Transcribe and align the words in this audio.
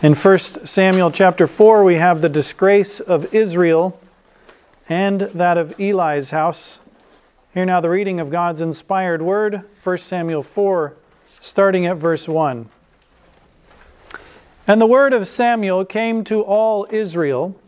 In 0.00 0.14
1 0.14 0.38
Samuel 0.38 1.10
chapter 1.10 1.48
4, 1.48 1.82
we 1.82 1.96
have 1.96 2.20
the 2.20 2.28
disgrace 2.28 3.00
of 3.00 3.34
Israel 3.34 3.98
and 4.88 5.22
that 5.22 5.58
of 5.58 5.74
Eli's 5.80 6.30
house. 6.30 6.78
Hear 7.52 7.64
now 7.64 7.80
the 7.80 7.90
reading 7.90 8.20
of 8.20 8.30
God's 8.30 8.60
inspired 8.60 9.22
word, 9.22 9.64
1 9.82 9.98
Samuel 9.98 10.44
4, 10.44 10.94
starting 11.40 11.84
at 11.84 11.96
verse 11.96 12.28
1. 12.28 12.68
And 14.68 14.80
the 14.80 14.86
word 14.86 15.12
of 15.12 15.26
Samuel 15.26 15.84
came 15.84 16.22
to 16.24 16.42
all 16.42 16.86
Israel. 16.90 17.60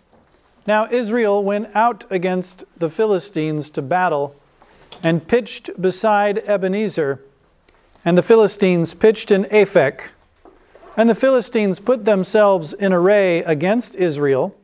Now 0.68 0.88
Israel 0.88 1.42
went 1.42 1.74
out 1.74 2.04
against 2.10 2.62
the 2.76 2.88
Philistines 2.88 3.70
to 3.70 3.82
battle 3.82 4.36
and 5.02 5.26
pitched 5.26 5.82
beside 5.82 6.38
Ebenezer, 6.46 7.22
and 8.04 8.16
the 8.16 8.22
Philistines 8.22 8.94
pitched 8.94 9.32
in 9.32 9.46
Aphek. 9.46 10.10
And 11.00 11.08
the 11.08 11.14
Philistines 11.14 11.80
put 11.80 12.04
themselves 12.04 12.74
in 12.74 12.92
array 12.92 13.38
against 13.44 13.96
Israel. 13.96 14.54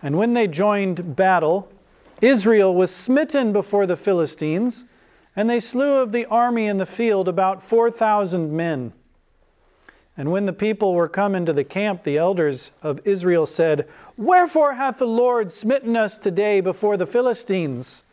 And 0.00 0.16
when 0.16 0.34
they 0.34 0.46
joined 0.46 1.16
battle, 1.16 1.68
Israel 2.22 2.72
was 2.72 2.94
smitten 2.94 3.52
before 3.52 3.84
the 3.84 3.96
Philistines, 3.96 4.84
and 5.34 5.50
they 5.50 5.58
slew 5.58 5.96
of 5.96 6.12
the 6.12 6.26
army 6.26 6.68
in 6.68 6.78
the 6.78 6.86
field 6.86 7.26
about 7.26 7.60
4,000 7.60 8.56
men. 8.56 8.92
And 10.16 10.30
when 10.30 10.46
the 10.46 10.52
people 10.52 10.94
were 10.94 11.08
come 11.08 11.34
into 11.34 11.52
the 11.52 11.64
camp, 11.64 12.04
the 12.04 12.18
elders 12.18 12.70
of 12.80 13.04
Israel 13.04 13.44
said, 13.44 13.88
Wherefore 14.16 14.74
hath 14.74 14.98
the 14.98 15.06
Lord 15.08 15.50
smitten 15.50 15.96
us 15.96 16.18
today 16.18 16.60
before 16.60 16.96
the 16.96 17.04
Philistines? 17.04 18.04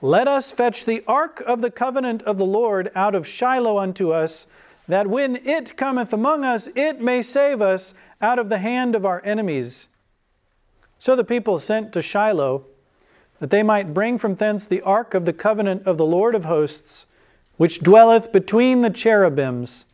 Let 0.00 0.28
us 0.28 0.52
fetch 0.52 0.84
the 0.84 1.02
ark 1.08 1.42
of 1.44 1.62
the 1.62 1.70
covenant 1.72 2.22
of 2.22 2.38
the 2.38 2.46
Lord 2.46 2.92
out 2.94 3.16
of 3.16 3.26
Shiloh 3.26 3.76
unto 3.76 4.12
us, 4.12 4.46
that 4.92 5.06
when 5.06 5.36
it 5.36 5.76
cometh 5.76 6.12
among 6.12 6.44
us, 6.44 6.68
it 6.74 7.00
may 7.00 7.22
save 7.22 7.60
us 7.60 7.94
out 8.20 8.38
of 8.38 8.48
the 8.48 8.58
hand 8.58 8.94
of 8.94 9.04
our 9.04 9.20
enemies. 9.24 9.88
So 10.98 11.16
the 11.16 11.24
people 11.24 11.58
sent 11.58 11.92
to 11.92 12.02
Shiloh, 12.02 12.66
that 13.38 13.50
they 13.50 13.62
might 13.62 13.94
bring 13.94 14.18
from 14.18 14.34
thence 14.34 14.64
the 14.64 14.82
ark 14.82 15.14
of 15.14 15.24
the 15.24 15.32
covenant 15.32 15.86
of 15.86 15.96
the 15.96 16.04
Lord 16.04 16.34
of 16.34 16.44
hosts, 16.44 17.06
which 17.56 17.80
dwelleth 17.80 18.32
between 18.32 18.82
the 18.82 18.90
cherubims. 18.90 19.86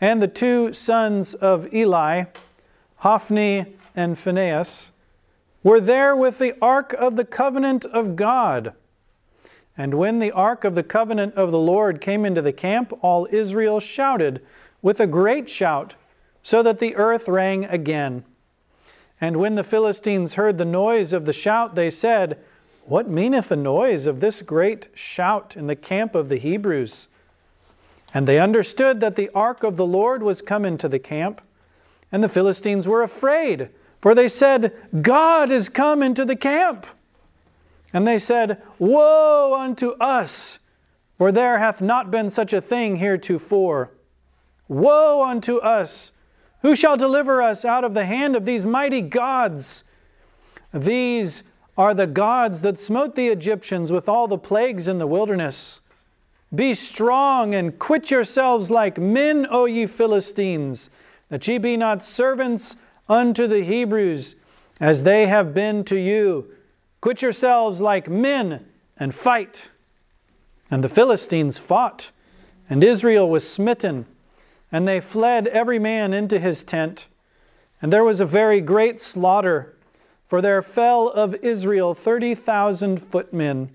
And 0.00 0.20
the 0.20 0.28
two 0.28 0.72
sons 0.72 1.34
of 1.34 1.72
Eli, 1.72 2.24
Hophni 2.96 3.76
and 3.94 4.18
Phinehas, 4.18 4.92
were 5.62 5.80
there 5.80 6.14
with 6.14 6.38
the 6.38 6.54
ark 6.62 6.92
of 6.94 7.16
the 7.16 7.24
covenant 7.24 7.84
of 7.84 8.16
God. 8.16 8.74
And 9.78 9.94
when 9.94 10.18
the 10.18 10.32
ark 10.32 10.64
of 10.64 10.74
the 10.74 10.82
covenant 10.82 11.34
of 11.36 11.52
the 11.52 11.58
Lord 11.58 12.00
came 12.00 12.24
into 12.24 12.42
the 12.42 12.52
camp, 12.52 12.92
all 13.00 13.28
Israel 13.30 13.78
shouted 13.78 14.42
with 14.82 14.98
a 14.98 15.06
great 15.06 15.48
shout, 15.48 15.94
so 16.42 16.62
that 16.62 16.80
the 16.80 16.96
earth 16.96 17.28
rang 17.28 17.64
again. 17.64 18.24
And 19.20 19.36
when 19.36 19.54
the 19.54 19.64
Philistines 19.64 20.34
heard 20.34 20.58
the 20.58 20.64
noise 20.64 21.12
of 21.12 21.24
the 21.24 21.32
shout, 21.32 21.74
they 21.74 21.90
said, 21.90 22.38
What 22.86 23.08
meaneth 23.08 23.48
the 23.48 23.56
noise 23.56 24.06
of 24.06 24.20
this 24.20 24.42
great 24.42 24.88
shout 24.94 25.56
in 25.56 25.66
the 25.68 25.76
camp 25.76 26.14
of 26.14 26.28
the 26.28 26.38
Hebrews? 26.38 27.08
And 28.14 28.26
they 28.26 28.40
understood 28.40 29.00
that 29.00 29.16
the 29.16 29.30
ark 29.34 29.62
of 29.62 29.76
the 29.76 29.86
Lord 29.86 30.22
was 30.22 30.42
come 30.42 30.64
into 30.64 30.88
the 30.88 30.98
camp. 30.98 31.40
And 32.10 32.24
the 32.24 32.28
Philistines 32.28 32.88
were 32.88 33.02
afraid, 33.02 33.68
for 34.00 34.14
they 34.14 34.28
said, 34.28 34.74
God 35.02 35.50
is 35.50 35.68
come 35.68 36.02
into 36.02 36.24
the 36.24 36.36
camp. 36.36 36.86
And 37.92 38.06
they 38.06 38.18
said, 38.18 38.62
Woe 38.78 39.56
unto 39.58 39.90
us, 39.92 40.58
for 41.16 41.32
there 41.32 41.58
hath 41.58 41.80
not 41.80 42.10
been 42.10 42.30
such 42.30 42.52
a 42.52 42.60
thing 42.60 42.96
heretofore. 42.96 43.90
Woe 44.68 45.24
unto 45.24 45.56
us! 45.58 46.12
Who 46.62 46.74
shall 46.76 46.96
deliver 46.96 47.40
us 47.40 47.64
out 47.64 47.84
of 47.84 47.94
the 47.94 48.04
hand 48.04 48.36
of 48.36 48.44
these 48.44 48.66
mighty 48.66 49.00
gods? 49.00 49.84
These 50.72 51.44
are 51.76 51.94
the 51.94 52.06
gods 52.06 52.60
that 52.62 52.78
smote 52.78 53.14
the 53.14 53.28
Egyptians 53.28 53.92
with 53.92 54.08
all 54.08 54.26
the 54.26 54.36
plagues 54.36 54.88
in 54.88 54.98
the 54.98 55.06
wilderness. 55.06 55.80
Be 56.54 56.74
strong 56.74 57.54
and 57.54 57.78
quit 57.78 58.10
yourselves 58.10 58.70
like 58.70 58.98
men, 58.98 59.46
O 59.48 59.66
ye 59.66 59.86
Philistines, 59.86 60.90
that 61.28 61.46
ye 61.46 61.58
be 61.58 61.76
not 61.76 62.02
servants 62.02 62.76
unto 63.08 63.46
the 63.46 63.62
Hebrews, 63.62 64.34
as 64.80 65.04
they 65.04 65.26
have 65.26 65.54
been 65.54 65.84
to 65.84 65.96
you. 65.96 66.50
Quit 67.00 67.22
yourselves 67.22 67.80
like 67.80 68.08
men 68.08 68.66
and 68.96 69.14
fight. 69.14 69.70
And 70.70 70.82
the 70.84 70.88
Philistines 70.88 71.58
fought, 71.58 72.10
and 72.68 72.84
Israel 72.84 73.28
was 73.28 73.48
smitten, 73.48 74.06
and 74.70 74.86
they 74.86 75.00
fled 75.00 75.46
every 75.46 75.78
man 75.78 76.12
into 76.12 76.38
his 76.38 76.62
tent. 76.62 77.06
And 77.80 77.92
there 77.92 78.04
was 78.04 78.20
a 78.20 78.26
very 78.26 78.60
great 78.60 79.00
slaughter, 79.00 79.74
for 80.26 80.42
there 80.42 80.60
fell 80.60 81.08
of 81.08 81.34
Israel 81.36 81.94
thirty 81.94 82.34
thousand 82.34 83.00
footmen. 83.00 83.70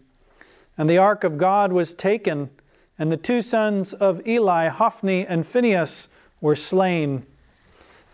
And 0.77 0.89
the 0.89 0.97
ark 0.97 1.23
of 1.23 1.37
God 1.37 1.71
was 1.71 1.93
taken, 1.93 2.49
and 2.99 3.11
the 3.11 3.17
two 3.17 3.41
sons 3.41 3.93
of 3.93 4.27
Eli, 4.27 4.67
Hophni 4.67 5.25
and 5.25 5.47
Phinehas, 5.47 6.09
were 6.41 6.55
slain. 6.55 7.25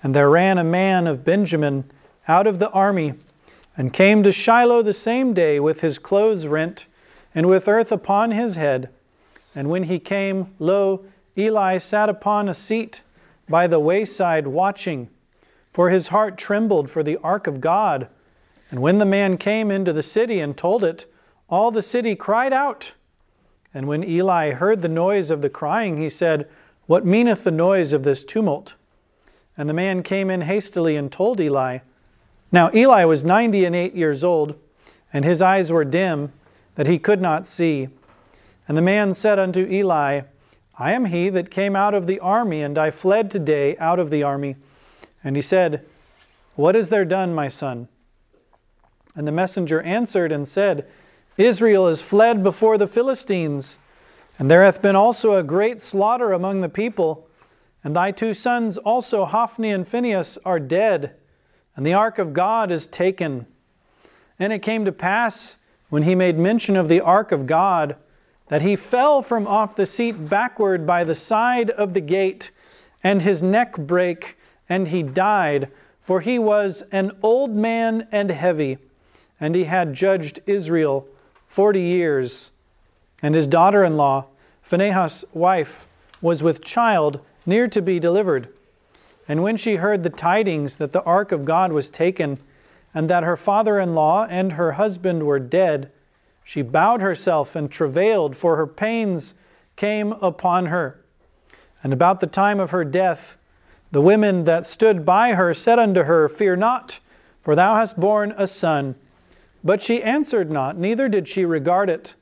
And 0.02 0.16
there 0.16 0.30
ran 0.30 0.58
a 0.58 0.64
man 0.64 1.08
of 1.08 1.26
Benjamin 1.26 1.90
out 2.28 2.48
of 2.48 2.60
the 2.60 2.70
army 2.70 3.16
and 3.80 3.94
came 3.94 4.24
to 4.24 4.32
Shiloh 4.34 4.82
the 4.82 4.92
same 4.92 5.34
day 5.34 5.58
with 5.58 5.80
his 5.80 6.00
clothes 6.00 6.48
rent 6.48 6.86
and 7.34 7.46
with 7.48 7.70
earth 7.70 7.94
upon 7.94 8.32
his 8.32 8.58
head. 8.58 8.90
And 9.56 9.70
when 9.70 9.84
he 9.84 10.00
came, 10.00 10.54
lo, 10.60 11.06
Eli 11.38 11.78
sat 11.78 12.10
upon 12.10 12.50
a 12.50 12.54
seat 12.54 13.04
by 13.48 13.68
the 13.68 13.80
wayside 13.80 14.48
watching, 14.48 15.10
for 15.72 15.90
his 15.92 16.10
heart 16.10 16.38
trembled 16.38 16.90
for 16.90 17.04
the 17.04 17.16
ark 17.24 17.48
of 17.48 17.62
God. 17.62 18.10
And 18.70 18.82
when 18.82 18.98
the 18.98 19.06
man 19.06 19.38
came 19.38 19.72
into 19.72 19.94
the 19.94 20.04
city 20.04 20.42
and 20.42 20.58
told 20.58 20.84
it, 20.84 21.06
all 21.50 21.72
the 21.72 21.82
city 21.82 22.18
cried 22.18 22.52
out. 22.52 22.96
And 23.74 23.88
when 23.88 24.04
Eli 24.04 24.52
heard 24.52 24.82
the 24.82 24.90
noise 24.90 25.32
of 25.32 25.42
the 25.42 25.50
crying, 25.50 25.96
he 25.96 26.10
said, 26.10 26.50
What 26.86 27.06
meaneth 27.06 27.46
the 27.46 27.52
noise 27.52 27.94
of 27.94 28.04
this 28.04 28.26
tumult? 28.26 28.74
And 29.58 29.70
the 29.70 29.74
man 29.74 30.04
came 30.04 30.30
in 30.30 30.42
hastily 30.42 30.98
and 30.98 31.10
told 31.10 31.40
Eli. 31.40 31.80
Now 32.52 32.72
Eli 32.74 33.06
was 33.06 33.24
ninety 33.24 33.66
and 33.66 33.76
eight 33.76 33.96
years 33.96 34.24
old, 34.24 34.56
and 35.14 35.24
his 35.24 35.42
eyes 35.42 35.72
were 35.72 35.86
dim, 35.86 36.32
that 36.76 36.88
he 36.88 36.98
could 36.98 37.22
not 37.22 37.46
see. 37.46 37.90
And 38.68 38.78
the 38.78 38.82
man 38.82 39.14
said 39.14 39.40
unto 39.40 39.68
Eli, 39.68 40.22
I 40.78 40.92
am 40.94 41.06
he 41.06 41.30
that 41.30 41.52
came 41.52 41.76
out 41.76 41.94
of 41.94 42.08
the 42.08 42.20
army, 42.20 42.62
and 42.62 42.78
I 42.78 42.90
fled 42.90 43.30
today 43.30 43.76
out 43.78 44.00
of 44.00 44.10
the 44.10 44.24
army. 44.24 44.56
And 45.24 45.36
he 45.36 45.42
said, 45.42 45.86
What 46.56 46.76
is 46.76 46.90
there 46.90 47.06
done, 47.06 47.36
my 47.36 47.50
son? 47.50 47.88
And 49.16 49.28
the 49.28 49.32
messenger 49.32 49.82
answered 49.82 50.32
and 50.32 50.48
said, 50.48 50.88
Israel 51.38 51.88
is 51.88 52.02
fled 52.02 52.44
before 52.44 52.78
the 52.78 52.88
Philistines, 52.88 53.80
and 54.38 54.50
there 54.50 54.64
hath 54.64 54.82
been 54.82 54.96
also 54.96 55.36
a 55.36 55.44
great 55.44 55.82
slaughter 55.82 56.32
among 56.32 56.62
the 56.62 56.70
people, 56.70 57.28
and 57.84 57.96
thy 57.96 58.12
two 58.12 58.34
sons 58.34 58.78
also, 58.78 59.26
Hophni 59.26 59.72
and 59.72 59.88
Phinehas, 59.88 60.38
are 60.46 60.60
dead 60.60 61.16
and 61.80 61.86
the 61.86 61.94
ark 61.94 62.20
of 62.20 62.34
God 62.34 62.74
is 62.74 62.88
taken. 62.88 63.46
And 64.38 64.52
it 64.52 64.60
came 64.60 64.84
to 64.84 64.92
pass, 64.92 65.56
when 65.88 66.04
he 66.04 66.14
made 66.14 66.38
mention 66.38 66.76
of 66.76 66.90
the 66.90 67.00
ark 67.00 67.32
of 67.32 67.48
God, 67.48 67.96
that 68.50 68.62
he 68.62 68.76
fell 68.76 69.22
from 69.22 69.48
off 69.48 69.78
the 69.78 69.86
seat 69.86 70.28
backward 70.28 70.86
by 70.86 71.06
the 71.06 71.16
side 71.16 71.70
of 71.70 71.94
the 71.94 72.02
gate, 72.02 72.52
and 73.02 73.22
his 73.22 73.42
neck 73.42 73.78
brake, 73.78 74.38
and 74.68 74.90
he 74.90 75.02
died, 75.02 75.72
for 76.02 76.20
he 76.20 76.38
was 76.38 76.84
an 76.92 77.14
old 77.24 77.56
man 77.56 78.10
and 78.12 78.30
heavy, 78.30 78.78
and 79.40 79.56
he 79.56 79.64
had 79.64 79.94
judged 79.94 80.42
Israel 80.46 81.08
forty 81.48 81.84
years. 81.84 82.52
And 83.24 83.36
his 83.36 83.48
daughter 83.48 83.86
in 83.86 83.94
law, 83.94 84.26
Phinehas' 84.62 85.24
wife, 85.32 85.88
was 86.22 86.44
with 86.44 86.62
child 86.62 87.24
near 87.46 87.68
to 87.68 87.82
be 87.82 88.02
delivered. 88.02 88.50
And 89.30 89.44
when 89.44 89.58
she 89.58 89.76
heard 89.76 90.02
the 90.02 90.10
tidings 90.10 90.78
that 90.78 90.92
the 90.92 91.04
ark 91.04 91.32
of 91.32 91.46
God 91.46 91.72
was 91.72 91.92
taken, 91.92 92.40
and 92.96 93.08
that 93.10 93.24
her 93.24 93.38
father 93.38 93.80
in 93.80 93.94
law 93.94 94.26
and 94.26 94.54
her 94.54 94.74
husband 94.74 95.24
were 95.24 95.40
dead, 95.40 95.92
she 96.44 96.64
bowed 96.64 97.02
herself 97.02 97.56
and 97.56 97.72
travailed, 97.72 98.36
for 98.36 98.56
her 98.56 98.66
pains 98.66 99.36
came 99.76 100.14
upon 100.14 100.66
her. 100.66 101.00
And 101.84 101.94
about 101.94 102.22
the 102.22 102.28
time 102.28 102.60
of 102.60 102.72
her 102.72 102.84
death, 102.84 103.38
the 103.92 104.02
women 104.02 104.46
that 104.46 104.66
stood 104.66 105.06
by 105.06 105.34
her 105.34 105.54
said 105.54 105.78
unto 105.78 106.04
her, 106.04 106.28
Fear 106.28 106.56
not, 106.56 107.00
for 107.40 107.56
thou 107.56 107.76
hast 107.76 108.00
borne 108.00 108.34
a 108.36 108.48
son. 108.48 108.96
But 109.64 109.80
she 109.80 110.02
answered 110.02 110.50
not, 110.50 110.76
neither 110.76 111.08
did 111.08 111.28
she 111.28 111.46
regard 111.46 111.88
it. 111.88 112.16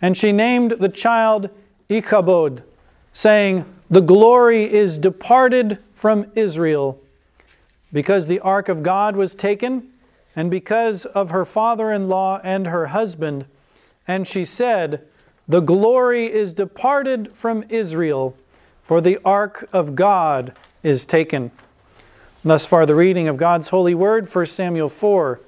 And 0.00 0.16
she 0.16 0.30
named 0.30 0.76
the 0.78 0.88
child 0.88 1.50
Ichabod, 1.88 2.62
saying, 3.12 3.64
The 3.90 4.00
glory 4.00 4.72
is 4.72 5.00
departed 5.00 5.78
from 5.96 6.26
Israel. 6.34 7.00
Because 7.90 8.26
the 8.26 8.40
ark 8.40 8.68
of 8.68 8.82
God 8.82 9.16
was 9.16 9.34
taken, 9.34 9.88
and 10.36 10.50
because 10.50 11.06
of 11.06 11.30
her 11.30 11.46
father 11.46 11.90
in 11.90 12.08
law 12.08 12.38
and 12.44 12.66
her 12.66 12.88
husband. 12.88 13.46
And 14.06 14.28
she 14.28 14.44
said, 14.44 15.06
The 15.48 15.60
glory 15.60 16.30
is 16.30 16.52
departed 16.52 17.30
from 17.32 17.64
Israel, 17.70 18.36
for 18.82 19.00
the 19.00 19.18
ark 19.24 19.68
of 19.72 19.94
God 19.94 20.52
is 20.82 21.06
taken. 21.06 21.50
Thus 22.44 22.66
far, 22.66 22.84
the 22.84 22.94
reading 22.94 23.26
of 23.26 23.38
God's 23.38 23.70
holy 23.70 23.94
word, 23.94 24.32
1 24.32 24.46
Samuel 24.46 24.90
4. 24.90 25.40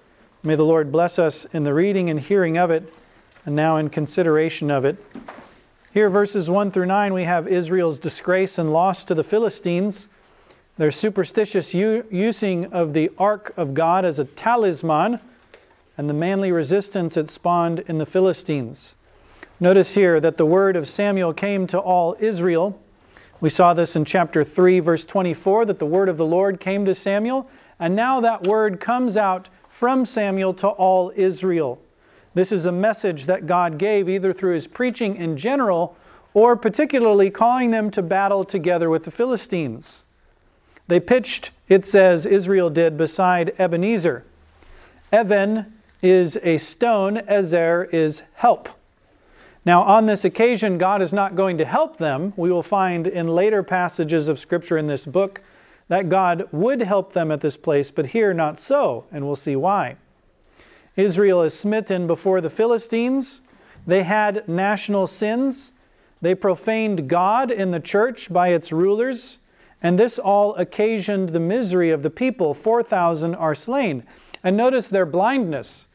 May 0.43 0.55
the 0.55 0.65
Lord 0.65 0.91
bless 0.91 1.19
us 1.19 1.45
in 1.53 1.65
the 1.65 1.75
reading 1.75 2.09
and 2.09 2.19
hearing 2.19 2.57
of 2.57 2.71
it, 2.71 2.91
and 3.45 3.55
now 3.55 3.77
in 3.77 3.91
consideration 3.91 4.71
of 4.71 4.87
it. 4.87 5.05
Here, 5.93 6.09
verses 6.09 6.49
1 6.49 6.71
through 6.71 6.87
9, 6.87 7.13
we 7.13 7.25
have 7.25 7.47
Israel's 7.47 7.99
disgrace 7.99 8.57
and 8.57 8.73
loss 8.73 9.05
to 9.05 9.15
the 9.15 9.23
Philistines, 9.23 10.09
their 10.79 10.91
superstitious 10.91 11.75
using 11.75 12.73
of 12.73 12.95
the 12.95 13.11
ark 13.19 13.53
of 13.57 13.75
God 13.75 14.05
as 14.05 14.19
a 14.19 14.25
talisman, 14.25 15.21
and 15.99 16.09
the 16.09 16.15
manly 16.15 16.51
resistance 16.51 17.17
it 17.17 17.29
spawned 17.29 17.81
in 17.81 17.99
the 17.99 18.07
Philistines. 18.07 18.97
Notice 19.61 19.95
here 19.95 20.21
that 20.21 20.37
the 20.37 20.47
word 20.47 20.77
of 20.77 20.89
Samuel 20.89 21.35
came 21.35 21.67
to 21.67 21.79
all 21.79 22.17
Israel 22.21 22.81
we 23.41 23.51
saw 23.51 23.73
this 23.73 23.95
in 23.95 24.05
chapter 24.05 24.43
3, 24.43 24.81
verse 24.81 25.05
24, 25.05 25.67
that 25.67 25.79
the 25.79 25.87
word 25.87 26.09
of 26.09 26.17
the 26.17 26.27
Lord 26.27 26.59
came 26.59 26.85
to 26.87 26.95
Samuel, 26.95 27.49
and 27.79 27.95
now 27.95 28.21
that 28.21 28.45
word 28.45 28.81
comes 28.81 29.17
out 29.17 29.49
from 29.69 30.05
Samuel 30.05 30.53
to 30.55 30.67
all 30.67 31.13
Israel. 31.15 31.81
This 32.35 32.51
is 32.51 32.67
a 32.67 32.73
message 32.73 33.27
that 33.27 33.47
God 33.47 33.79
gave 33.79 34.09
either 34.09 34.33
through 34.33 34.55
his 34.55 34.67
preaching 34.67 35.15
in 35.15 35.37
general 35.37 35.97
or 36.35 36.57
particularly 36.57 37.31
calling 37.31 37.71
them 37.71 37.93
to 37.93 38.03
battle 38.03 38.43
together 38.43 38.91
with 38.91 39.05
the 39.05 39.11
Philistines. 39.11 40.03
They 40.89 41.01
pitched, 41.01 41.53
it 41.69 41.85
says, 41.85 42.27
Israel 42.27 42.71
did, 42.71 42.97
beside 42.97 43.55
Ebenezer. 43.59 44.25
Eben 45.13 45.73
is 46.03 46.39
a 46.43 46.59
stone, 46.59 47.19
Ezer 47.29 47.85
is 47.93 48.23
help. 48.35 48.69
Now, 49.65 49.83
on 49.83 50.07
this 50.07 50.25
occasion, 50.25 50.79
God 50.79 51.03
is 51.03 51.13
not 51.13 51.35
going 51.37 51.59
to 51.59 51.65
help 51.65 51.99
them. 51.99 52.33
We 52.37 52.51
will 52.51 52.63
find 52.63 53.07
in 53.07 53.29
later 53.29 53.63
passages 53.63 54.29
of 54.29 54.39
Scripture 54.39 54.79
in 54.79 54.87
this 54.87 55.05
book 55.05 55.43
that 55.89 56.09
God 56.09 56.49
would 56.53 56.81
help 56.83 57.13
them 57.13 57.31
at 57.31 57.41
this 57.41 57.57
place, 57.57 57.91
but 57.91 58.07
here 58.07 58.33
not 58.33 58.59
so, 58.59 59.05
and 59.13 59.27
we'll 59.27 59.37
see 59.37 59.57
why. 59.57 59.97
Israel 60.97 61.43
is 61.43 61.59
smitten 61.59 62.07
before 62.07 62.41
the 62.41 62.51
Philistines. 62.51 63.43
They 63.87 64.03
had 64.03 64.49
national 64.49 65.07
sins. 65.07 65.73
They 66.21 66.35
profaned 66.35 67.09
God 67.09 67.51
in 67.51 67.71
the 67.71 67.81
church 67.81 68.33
by 68.33 68.49
its 68.49 68.73
rulers, 68.73 69.39
and 69.83 69.99
this 69.99 70.19
all 70.19 70.55
occasioned 70.57 71.31
the 71.31 71.41
misery 71.41 71.91
of 71.91 72.03
the 72.03 72.11
people. 72.11 72.55
4,000 72.55 73.35
are 73.35 73.55
slain. 73.55 74.05
And 74.43 74.57
notice 74.57 74.89
their 74.89 75.07
blindness. 75.07 75.89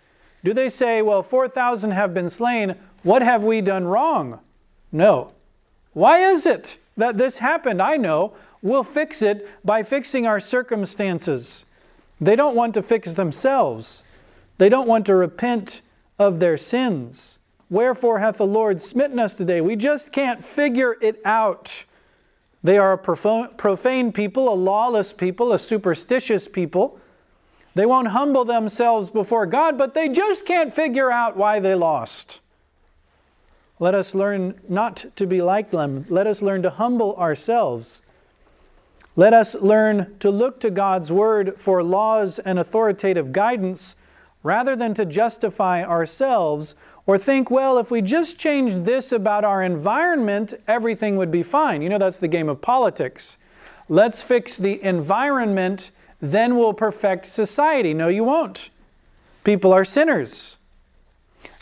Do 0.44 0.54
they 0.54 0.70
say, 0.70 1.02
well, 1.02 1.24
4,000 1.24 1.92
have 1.92 2.14
been 2.14 2.30
slain? 2.30 2.76
What 3.04 3.22
have 3.22 3.44
we 3.44 3.62
done 3.62 3.86
wrong? 3.86 4.40
No. 4.92 5.32
Why 5.94 6.20
is 6.20 6.46
it 6.46 6.78
that 6.98 7.18
this 7.18 7.40
happened? 7.40 7.82
I 7.82 7.98
know. 7.98 8.34
We'll 8.62 8.84
fix 8.84 9.22
it 9.22 9.48
by 9.66 9.84
fixing 9.84 10.26
our 10.26 10.40
circumstances. 10.40 11.66
They 12.22 12.36
don't 12.36 12.56
want 12.56 12.74
to 12.76 12.82
fix 12.82 13.14
themselves, 13.14 14.04
they 14.58 14.70
don't 14.70 14.88
want 14.88 15.06
to 15.08 15.16
repent 15.16 15.82
of 16.18 16.40
their 16.40 16.58
sins. 16.58 17.40
Wherefore 17.70 18.20
hath 18.20 18.38
the 18.38 18.46
Lord 18.46 18.82
smitten 18.82 19.20
us 19.20 19.36
today? 19.36 19.60
We 19.60 19.76
just 19.76 20.12
can't 20.12 20.46
figure 20.46 20.96
it 21.02 21.20
out. 21.26 21.86
They 22.64 22.78
are 22.78 22.94
a 22.94 22.98
profane 22.98 24.14
people, 24.14 24.52
a 24.52 24.56
lawless 24.56 25.12
people, 25.12 25.52
a 25.52 25.60
superstitious 25.60 26.48
people. 26.48 27.00
They 27.76 27.86
won't 27.86 28.10
humble 28.10 28.46
themselves 28.46 29.10
before 29.10 29.46
God, 29.46 29.78
but 29.78 29.94
they 29.94 30.08
just 30.08 30.46
can't 30.46 30.74
figure 30.74 31.12
out 31.12 31.36
why 31.36 31.60
they 31.60 31.76
lost. 31.76 32.40
Let 33.80 33.96
us 33.96 34.16
learn 34.16 34.62
not 34.70 35.06
to 35.18 35.28
be 35.28 35.42
like 35.42 35.72
them. 35.72 36.06
Let 36.08 36.26
us 36.26 36.42
learn 36.42 36.62
to 36.62 36.70
humble 36.70 37.16
ourselves. 37.16 38.02
Let 39.16 39.34
us 39.34 39.56
learn 39.56 40.16
to 40.20 40.32
look 40.32 40.60
to 40.62 40.72
God's 40.72 41.12
Word 41.12 41.60
for 41.60 41.84
laws 41.84 42.40
and 42.40 42.58
authoritative 42.58 43.32
guidance 43.34 43.96
rather 44.42 44.76
than 44.76 44.94
to 44.94 45.06
justify 45.06 45.84
ourselves 45.84 46.76
or 47.06 47.18
think, 47.18 47.52
well, 47.52 47.78
if 47.78 47.92
we 47.92 48.02
just 48.02 48.38
change 48.38 48.76
this 48.80 49.12
about 49.12 49.44
our 49.44 49.62
environment, 49.62 50.54
everything 50.68 51.18
would 51.18 51.32
be 51.32 51.44
fine. 51.44 51.82
You 51.82 51.90
know, 51.90 51.98
that's 51.98 52.20
the 52.20 52.28
game 52.28 52.48
of 52.48 52.62
politics. 52.62 53.38
Let's 53.90 54.22
fix 54.22 54.58
the 54.58 54.82
environment, 54.82 55.92
then 56.22 56.56
we'll 56.56 56.74
perfect 56.74 57.26
society. 57.26 57.94
No, 57.94 58.08
you 58.08 58.24
won't. 58.24 58.70
People 59.44 59.74
are 59.74 59.84
sinners. 59.84 60.58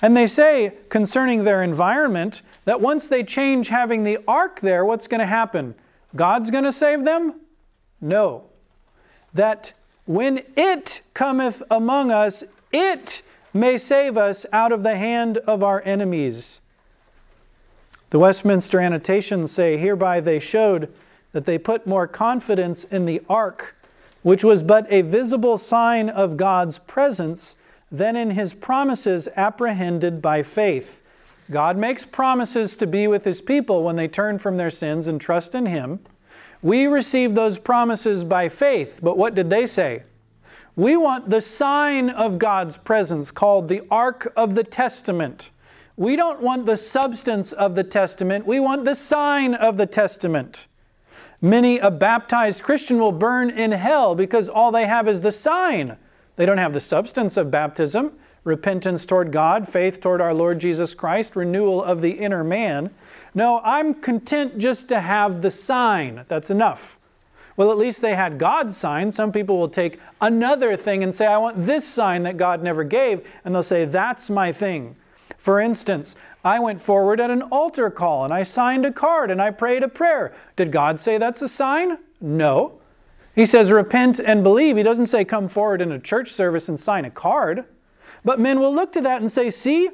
And 0.01 0.15
they 0.15 0.27
say 0.27 0.73
concerning 0.89 1.43
their 1.43 1.63
environment 1.63 2.43
that 2.65 2.79
once 2.79 3.07
they 3.07 3.23
change 3.23 3.69
having 3.69 4.03
the 4.03 4.19
ark 4.27 4.59
there, 4.59 4.85
what's 4.85 5.07
going 5.07 5.19
to 5.19 5.25
happen? 5.25 5.73
God's 6.15 6.51
going 6.51 6.63
to 6.63 6.71
save 6.71 7.03
them? 7.03 7.39
No. 7.99 8.43
That 9.33 9.73
when 10.05 10.43
it 10.55 11.01
cometh 11.13 11.63
among 11.71 12.11
us, 12.11 12.43
it 12.71 13.21
may 13.53 13.77
save 13.77 14.17
us 14.17 14.45
out 14.53 14.71
of 14.71 14.83
the 14.83 14.97
hand 14.97 15.37
of 15.39 15.63
our 15.63 15.81
enemies. 15.85 16.61
The 18.11 18.19
Westminster 18.19 18.79
annotations 18.79 19.51
say, 19.51 19.77
Hereby 19.77 20.19
they 20.19 20.39
showed 20.39 20.91
that 21.31 21.45
they 21.45 21.57
put 21.57 21.87
more 21.87 22.07
confidence 22.07 22.83
in 22.83 23.05
the 23.05 23.21
ark, 23.29 23.75
which 24.21 24.43
was 24.43 24.63
but 24.63 24.85
a 24.91 25.01
visible 25.01 25.57
sign 25.57 26.09
of 26.09 26.37
God's 26.37 26.77
presence 26.79 27.55
than 27.91 28.15
in 28.15 28.31
his 28.31 28.53
promises 28.53 29.27
apprehended 29.35 30.21
by 30.21 30.43
faith. 30.43 31.01
God 31.49 31.77
makes 31.77 32.05
promises 32.05 32.75
to 32.77 32.87
be 32.87 33.07
with 33.07 33.25
his 33.25 33.41
people 33.41 33.83
when 33.83 33.97
they 33.97 34.07
turn 34.07 34.39
from 34.39 34.55
their 34.55 34.69
sins 34.69 35.07
and 35.07 35.19
trust 35.19 35.53
in 35.53 35.65
him. 35.65 35.99
We 36.61 36.85
receive 36.87 37.35
those 37.35 37.59
promises 37.59 38.23
by 38.23 38.47
faith, 38.47 38.99
but 39.01 39.17
what 39.17 39.35
did 39.35 39.49
they 39.49 39.65
say? 39.65 40.03
We 40.81 40.97
want 40.97 41.29
the 41.29 41.41
sign 41.41 42.09
of 42.09 42.39
God's 42.39 42.75
presence 42.75 43.29
called 43.29 43.67
the 43.67 43.83
Ark 43.91 44.33
of 44.35 44.55
the 44.55 44.63
Testament. 44.63 45.51
We 45.95 46.15
don't 46.15 46.41
want 46.41 46.65
the 46.65 46.75
substance 46.75 47.53
of 47.53 47.75
the 47.75 47.83
Testament, 47.83 48.47
we 48.47 48.59
want 48.59 48.83
the 48.83 48.95
sign 48.95 49.53
of 49.53 49.77
the 49.77 49.85
Testament. 49.85 50.65
Many 51.39 51.77
a 51.77 51.91
baptized 51.91 52.63
Christian 52.63 52.97
will 52.97 53.11
burn 53.11 53.51
in 53.51 53.73
hell 53.73 54.15
because 54.15 54.49
all 54.49 54.71
they 54.71 54.87
have 54.87 55.07
is 55.07 55.21
the 55.21 55.31
sign 55.31 55.97
they 56.35 56.47
don't 56.47 56.57
have 56.57 56.73
the 56.73 56.79
substance 56.79 57.37
of 57.37 57.51
baptism, 57.51 58.13
repentance 58.43 59.05
toward 59.05 59.31
God, 59.31 59.67
faith 59.67 60.01
toward 60.01 60.19
our 60.19 60.33
Lord 60.33 60.57
Jesus 60.57 60.95
Christ, 60.95 61.35
renewal 61.35 61.83
of 61.83 62.01
the 62.01 62.13
inner 62.13 62.43
man. 62.43 62.89
No, 63.35 63.61
I'm 63.63 63.93
content 63.93 64.57
just 64.57 64.87
to 64.87 64.99
have 64.99 65.43
the 65.43 65.51
sign. 65.51 66.25
That's 66.27 66.49
enough. 66.49 66.97
Well, 67.57 67.71
at 67.71 67.77
least 67.77 68.01
they 68.01 68.15
had 68.15 68.37
God's 68.37 68.77
sign. 68.77 69.11
Some 69.11 69.31
people 69.31 69.57
will 69.57 69.69
take 69.69 69.99
another 70.19 70.77
thing 70.77 71.03
and 71.03 71.13
say, 71.13 71.25
I 71.25 71.37
want 71.37 71.65
this 71.65 71.87
sign 71.87 72.23
that 72.23 72.37
God 72.37 72.63
never 72.63 72.83
gave, 72.83 73.27
and 73.43 73.53
they'll 73.53 73.63
say, 73.63 73.85
That's 73.85 74.29
my 74.29 74.51
thing. 74.51 74.95
For 75.37 75.59
instance, 75.59 76.15
I 76.43 76.59
went 76.59 76.81
forward 76.81 77.19
at 77.19 77.29
an 77.29 77.41
altar 77.43 77.89
call 77.89 78.25
and 78.25 78.33
I 78.33 78.43
signed 78.43 78.85
a 78.85 78.91
card 78.91 79.31
and 79.31 79.41
I 79.41 79.51
prayed 79.51 79.81
a 79.81 79.87
prayer. 79.87 80.33
Did 80.55 80.71
God 80.71 80.99
say 80.99 81.17
that's 81.17 81.41
a 81.41 81.49
sign? 81.49 81.97
No. 82.19 82.79
He 83.35 83.45
says, 83.45 83.71
repent 83.71 84.19
and 84.19 84.43
believe. 84.43 84.77
He 84.77 84.83
doesn't 84.83 85.05
say, 85.05 85.23
come 85.25 85.47
forward 85.47 85.81
in 85.81 85.91
a 85.91 85.99
church 85.99 86.31
service 86.31 86.69
and 86.69 86.79
sign 86.79 87.05
a 87.05 87.09
card. 87.09 87.65
But 88.23 88.39
men 88.39 88.59
will 88.59 88.73
look 88.73 88.91
to 88.93 89.01
that 89.01 89.21
and 89.21 89.31
say, 89.31 89.49
see, 89.49 89.89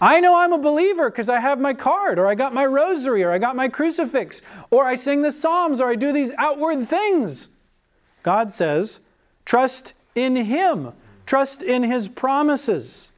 I 0.00 0.20
know 0.20 0.36
I'm 0.36 0.52
a 0.52 0.58
believer 0.58 1.08
because 1.08 1.28
I 1.28 1.40
have 1.40 1.60
my 1.60 1.72
card, 1.72 2.18
or 2.18 2.26
I 2.26 2.34
got 2.34 2.52
my 2.52 2.66
rosary, 2.66 3.22
or 3.22 3.30
I 3.30 3.38
got 3.38 3.56
my 3.56 3.68
crucifix, 3.68 4.42
or 4.70 4.84
I 4.84 4.94
sing 4.94 5.22
the 5.22 5.32
Psalms, 5.32 5.80
or 5.80 5.88
I 5.88 5.94
do 5.94 6.12
these 6.12 6.32
outward 6.36 6.86
things. 6.86 7.48
God 8.22 8.50
says, 8.50 9.00
trust 9.44 9.92
in 10.14 10.36
Him, 10.36 10.92
trust 11.26 11.62
in 11.62 11.84
His 11.84 12.08
promises. 12.08 13.12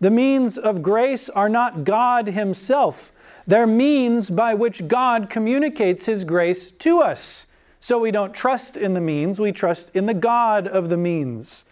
The 0.00 0.10
means 0.10 0.58
of 0.58 0.82
grace 0.82 1.28
are 1.30 1.48
not 1.48 1.84
God 1.84 2.28
Himself, 2.28 3.12
they're 3.46 3.66
means 3.66 4.30
by 4.30 4.54
which 4.54 4.88
God 4.88 5.30
communicates 5.30 6.06
His 6.06 6.24
grace 6.24 6.70
to 6.72 7.00
us. 7.00 7.46
So 7.80 7.98
we 7.98 8.10
don't 8.10 8.34
trust 8.34 8.76
in 8.76 8.94
the 8.94 9.00
means, 9.00 9.40
we 9.40 9.52
trust 9.52 9.94
in 9.96 10.06
the 10.06 10.14
God 10.14 10.68
of 10.68 10.88
the 10.88 10.96
means. 10.96 11.64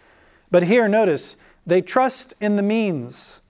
But 0.49 0.63
here, 0.63 0.87
notice, 0.87 1.37
they 1.67 1.81
trust 1.81 2.33
in 2.41 2.55
the 2.55 2.63
means. 2.63 3.41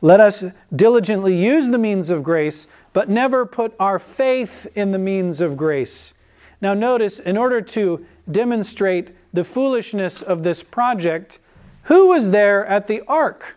Let 0.00 0.20
us 0.20 0.44
diligently 0.74 1.36
use 1.36 1.68
the 1.68 1.78
means 1.78 2.10
of 2.10 2.22
grace, 2.22 2.66
but 2.92 3.08
never 3.08 3.46
put 3.46 3.74
our 3.78 3.98
faith 3.98 4.66
in 4.74 4.90
the 4.90 4.98
means 4.98 5.40
of 5.40 5.56
grace. 5.56 6.14
Now, 6.60 6.74
notice, 6.74 7.18
in 7.18 7.36
order 7.36 7.60
to 7.60 8.06
demonstrate 8.30 9.10
the 9.32 9.44
foolishness 9.44 10.22
of 10.22 10.42
this 10.42 10.62
project, 10.62 11.38
who 11.84 12.08
was 12.08 12.30
there 12.30 12.64
at 12.66 12.86
the 12.86 13.02
ark? 13.08 13.56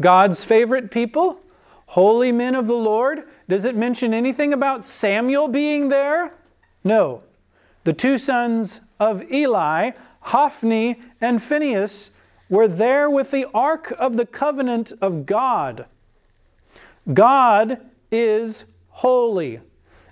God's 0.00 0.44
favorite 0.44 0.90
people? 0.90 1.40
Holy 1.86 2.32
men 2.32 2.54
of 2.54 2.66
the 2.66 2.74
Lord? 2.74 3.24
Does 3.48 3.64
it 3.64 3.76
mention 3.76 4.12
anything 4.12 4.52
about 4.52 4.84
Samuel 4.84 5.48
being 5.48 5.88
there? 5.88 6.34
No. 6.84 7.22
The 7.84 7.92
two 7.92 8.18
sons 8.18 8.80
of 8.98 9.30
Eli, 9.32 9.92
Hophni 10.20 11.00
and 11.20 11.42
Phinehas, 11.42 12.10
were 12.48 12.68
there 12.68 13.10
with 13.10 13.30
the 13.30 13.46
ark 13.52 13.92
of 13.98 14.16
the 14.16 14.26
covenant 14.26 14.92
of 15.00 15.26
God. 15.26 15.86
God 17.12 17.80
is 18.10 18.64
holy. 18.88 19.60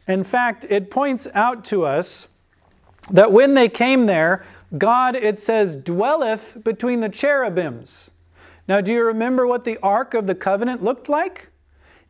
In 0.06 0.24
fact, 0.24 0.66
it 0.68 0.90
points 0.90 1.26
out 1.34 1.64
to 1.66 1.84
us 1.84 2.28
that 3.10 3.32
when 3.32 3.54
they 3.54 3.68
came 3.68 4.06
there, 4.06 4.44
God, 4.76 5.14
it 5.14 5.38
says, 5.38 5.76
dwelleth 5.76 6.62
between 6.64 7.00
the 7.00 7.08
cherubims. 7.08 8.10
Now, 8.66 8.80
do 8.80 8.92
you 8.92 9.04
remember 9.04 9.46
what 9.46 9.64
the 9.64 9.78
Ark 9.82 10.14
of 10.14 10.26
the 10.26 10.34
Covenant 10.34 10.82
looked 10.82 11.08
like? 11.08 11.50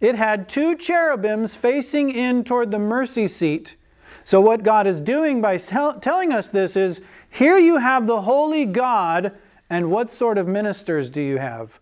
It 0.00 0.14
had 0.14 0.48
two 0.48 0.76
cherubims 0.76 1.56
facing 1.56 2.10
in 2.10 2.44
toward 2.44 2.70
the 2.70 2.78
mercy 2.78 3.26
seat. 3.26 3.76
So, 4.22 4.40
what 4.40 4.62
God 4.62 4.86
is 4.86 5.00
doing 5.00 5.40
by 5.40 5.58
tell, 5.58 5.98
telling 5.98 6.32
us 6.32 6.48
this 6.48 6.76
is 6.76 7.00
here 7.28 7.58
you 7.58 7.78
have 7.78 8.06
the 8.06 8.22
holy 8.22 8.64
God, 8.64 9.32
and 9.70 9.90
what 9.90 10.10
sort 10.10 10.38
of 10.38 10.46
ministers 10.46 11.10
do 11.10 11.22
you 11.22 11.38
have? 11.38 11.80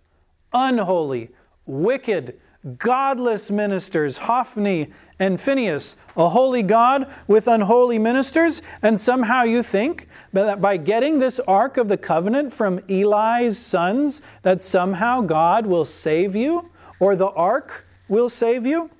Unholy, 0.52 1.30
wicked, 1.66 2.38
godless 2.78 3.50
ministers, 3.50 4.18
Hophni 4.18 4.90
and 5.18 5.40
Phinehas, 5.40 5.96
a 6.16 6.28
holy 6.28 6.62
God 6.62 7.12
with 7.26 7.48
unholy 7.48 7.98
ministers, 7.98 8.62
and 8.82 8.98
somehow 8.98 9.42
you 9.42 9.62
think 9.62 10.08
that 10.32 10.60
by 10.60 10.76
getting 10.76 11.18
this 11.18 11.40
Ark 11.40 11.76
of 11.76 11.88
the 11.88 11.96
Covenant 11.96 12.52
from 12.52 12.80
Eli's 12.88 13.58
sons, 13.58 14.22
that 14.42 14.62
somehow 14.62 15.20
God 15.20 15.66
will 15.66 15.84
save 15.84 16.36
you, 16.36 16.70
or 17.00 17.16
the 17.16 17.30
Ark 17.30 17.86
will 18.08 18.28
save 18.28 18.64
you? 18.64 18.90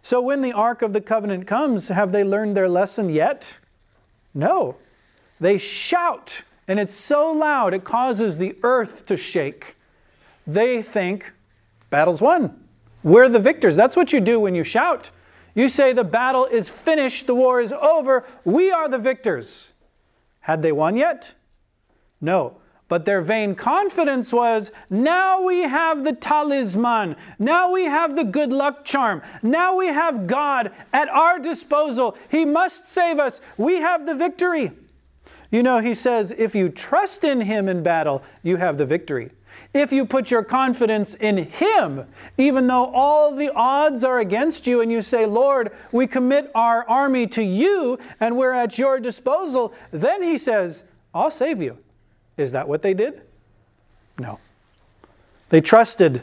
So 0.00 0.20
when 0.20 0.40
the 0.40 0.52
Ark 0.52 0.82
of 0.82 0.92
the 0.92 1.00
Covenant 1.00 1.46
comes, 1.46 1.88
have 1.88 2.12
they 2.12 2.24
learned 2.24 2.56
their 2.56 2.68
lesson 2.68 3.10
yet? 3.10 3.58
No. 4.32 4.76
They 5.40 5.58
shout, 5.58 6.42
and 6.68 6.80
it's 6.80 6.94
so 6.94 7.30
loud 7.30 7.74
it 7.74 7.84
causes 7.84 8.38
the 8.38 8.56
earth 8.62 9.06
to 9.06 9.16
shake. 9.16 9.76
They 10.46 10.82
think, 10.82 11.32
Battle's 11.90 12.20
won. 12.20 12.62
We're 13.02 13.28
the 13.28 13.38
victors. 13.38 13.76
That's 13.76 13.96
what 13.96 14.12
you 14.12 14.20
do 14.20 14.40
when 14.40 14.54
you 14.54 14.64
shout. 14.64 15.10
You 15.54 15.68
say 15.68 15.92
the 15.92 16.04
battle 16.04 16.44
is 16.44 16.68
finished, 16.68 17.26
the 17.26 17.34
war 17.34 17.60
is 17.60 17.72
over, 17.72 18.24
we 18.44 18.70
are 18.70 18.88
the 18.88 18.98
victors. 18.98 19.72
Had 20.40 20.62
they 20.62 20.72
won 20.72 20.96
yet? 20.96 21.34
No. 22.20 22.58
But 22.88 23.04
their 23.04 23.20
vain 23.20 23.56
confidence 23.56 24.32
was 24.32 24.70
now 24.90 25.42
we 25.42 25.62
have 25.62 26.04
the 26.04 26.12
talisman. 26.12 27.16
Now 27.38 27.72
we 27.72 27.84
have 27.84 28.14
the 28.14 28.22
good 28.22 28.52
luck 28.52 28.84
charm. 28.84 29.22
Now 29.42 29.76
we 29.76 29.88
have 29.88 30.28
God 30.28 30.70
at 30.92 31.08
our 31.08 31.40
disposal. 31.40 32.16
He 32.28 32.44
must 32.44 32.86
save 32.86 33.18
us. 33.18 33.40
We 33.56 33.76
have 33.76 34.06
the 34.06 34.14
victory. 34.14 34.70
You 35.50 35.62
know, 35.62 35.78
he 35.78 35.94
says, 35.94 36.32
if 36.36 36.54
you 36.54 36.68
trust 36.68 37.24
in 37.24 37.42
him 37.42 37.68
in 37.68 37.82
battle, 37.82 38.22
you 38.42 38.56
have 38.56 38.78
the 38.78 38.86
victory 38.86 39.30
if 39.74 39.92
you 39.92 40.04
put 40.04 40.30
your 40.30 40.42
confidence 40.42 41.14
in 41.14 41.36
Him, 41.36 42.06
even 42.38 42.66
though 42.66 42.86
all 42.86 43.34
the 43.34 43.52
odds 43.54 44.04
are 44.04 44.18
against 44.18 44.66
you, 44.66 44.80
and 44.80 44.90
you 44.90 45.02
say, 45.02 45.26
Lord, 45.26 45.70
we 45.92 46.06
commit 46.06 46.50
our 46.54 46.88
army 46.88 47.26
to 47.28 47.42
you 47.42 47.98
and 48.20 48.36
we're 48.36 48.52
at 48.52 48.78
your 48.78 48.98
disposal, 48.98 49.72
then 49.90 50.22
He 50.22 50.38
says, 50.38 50.84
I'll 51.14 51.30
save 51.30 51.62
you. 51.62 51.78
Is 52.36 52.52
that 52.52 52.68
what 52.68 52.82
they 52.82 52.94
did? 52.94 53.22
No. 54.18 54.38
They 55.48 55.60
trusted 55.60 56.22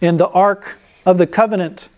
in 0.00 0.16
the 0.16 0.28
Ark 0.28 0.78
of 1.04 1.18
the 1.18 1.26
Covenant. 1.26 1.88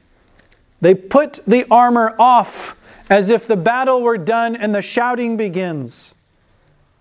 They 0.81 0.95
put 0.95 1.41
the 1.47 1.67
armor 1.71 2.15
off 2.19 2.77
as 3.09 3.31
if 3.31 3.47
the 3.47 3.57
battle 3.57 4.03
were 4.03 4.19
done 4.19 4.57
and 4.57 4.75
the 4.75 4.83
shouting 4.83 5.37
begins. 5.37 6.15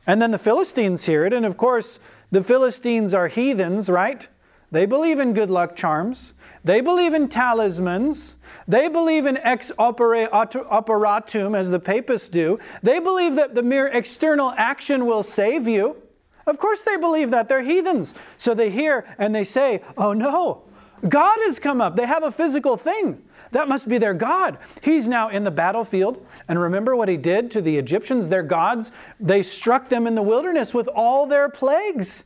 And 0.05 0.22
then 0.22 0.31
the 0.31 0.38
Philistines 0.38 1.05
hear 1.05 1.25
it, 1.25 1.33
and 1.33 1.45
of 1.45 1.57
course, 1.57 2.00
the 2.31 2.43
Philistines 2.43 3.13
are 3.13 3.27
heathens, 3.27 3.89
right? 3.89 4.27
They 4.72 4.86
believe 4.86 5.19
in 5.19 5.33
good 5.33 5.50
luck 5.51 5.75
charms. 5.75 6.33
They 6.63 6.81
believe 6.81 7.13
in 7.13 7.29
talismans. 7.29 8.38
They 8.67 8.88
believe 8.88 9.25
in 9.25 9.38
ex 9.38 9.72
operatum, 9.77 11.55
as 11.55 11.69
the 11.69 11.79
papists 11.79 12.29
do. 12.29 12.60
They 12.81 13.00
believe 13.00 13.36
that 13.36 13.53
the 13.53 13.62
mere 13.62 13.88
external 13.88 14.51
action 14.57 15.05
will 15.05 15.22
save 15.22 15.67
you. 15.67 15.98
Of 16.45 16.57
course, 16.57 16.81
they 16.81 16.98
believe 16.98 17.31
that. 17.31 17.48
They're 17.50 17.62
heathens. 17.62 18.15
So 18.38 18.53
they 18.53 18.69
hear 18.69 19.05
and 19.17 19.33
they 19.36 19.43
say, 19.43 19.81
Oh 19.98 20.13
no, 20.13 20.63
God 21.07 21.38
has 21.43 21.60
come 21.60 21.79
up. 21.81 21.95
They 21.95 22.07
have 22.07 22.24
a 22.24 22.31
physical 22.31 22.77
thing. 22.77 23.22
That 23.53 23.67
must 23.67 23.88
be 23.88 24.00
their 24.00 24.15
God. 24.15 24.57
He's 24.81 25.07
now 25.07 25.29
in 25.29 25.43
the 25.43 25.51
battlefield. 25.51 26.25
And 26.48 26.60
remember 26.60 26.95
what 26.95 27.07
he 27.07 27.17
did 27.17 27.51
to 27.51 27.62
the 27.62 27.77
Egyptians, 27.77 28.27
their 28.27 28.43
gods? 28.43 28.91
They 29.19 29.43
struck 29.43 29.89
them 29.89 30.07
in 30.07 30.15
the 30.15 30.24
wilderness 30.24 30.74
with 30.74 30.88
all 30.88 31.27
their 31.27 31.50
plagues. 31.50 32.25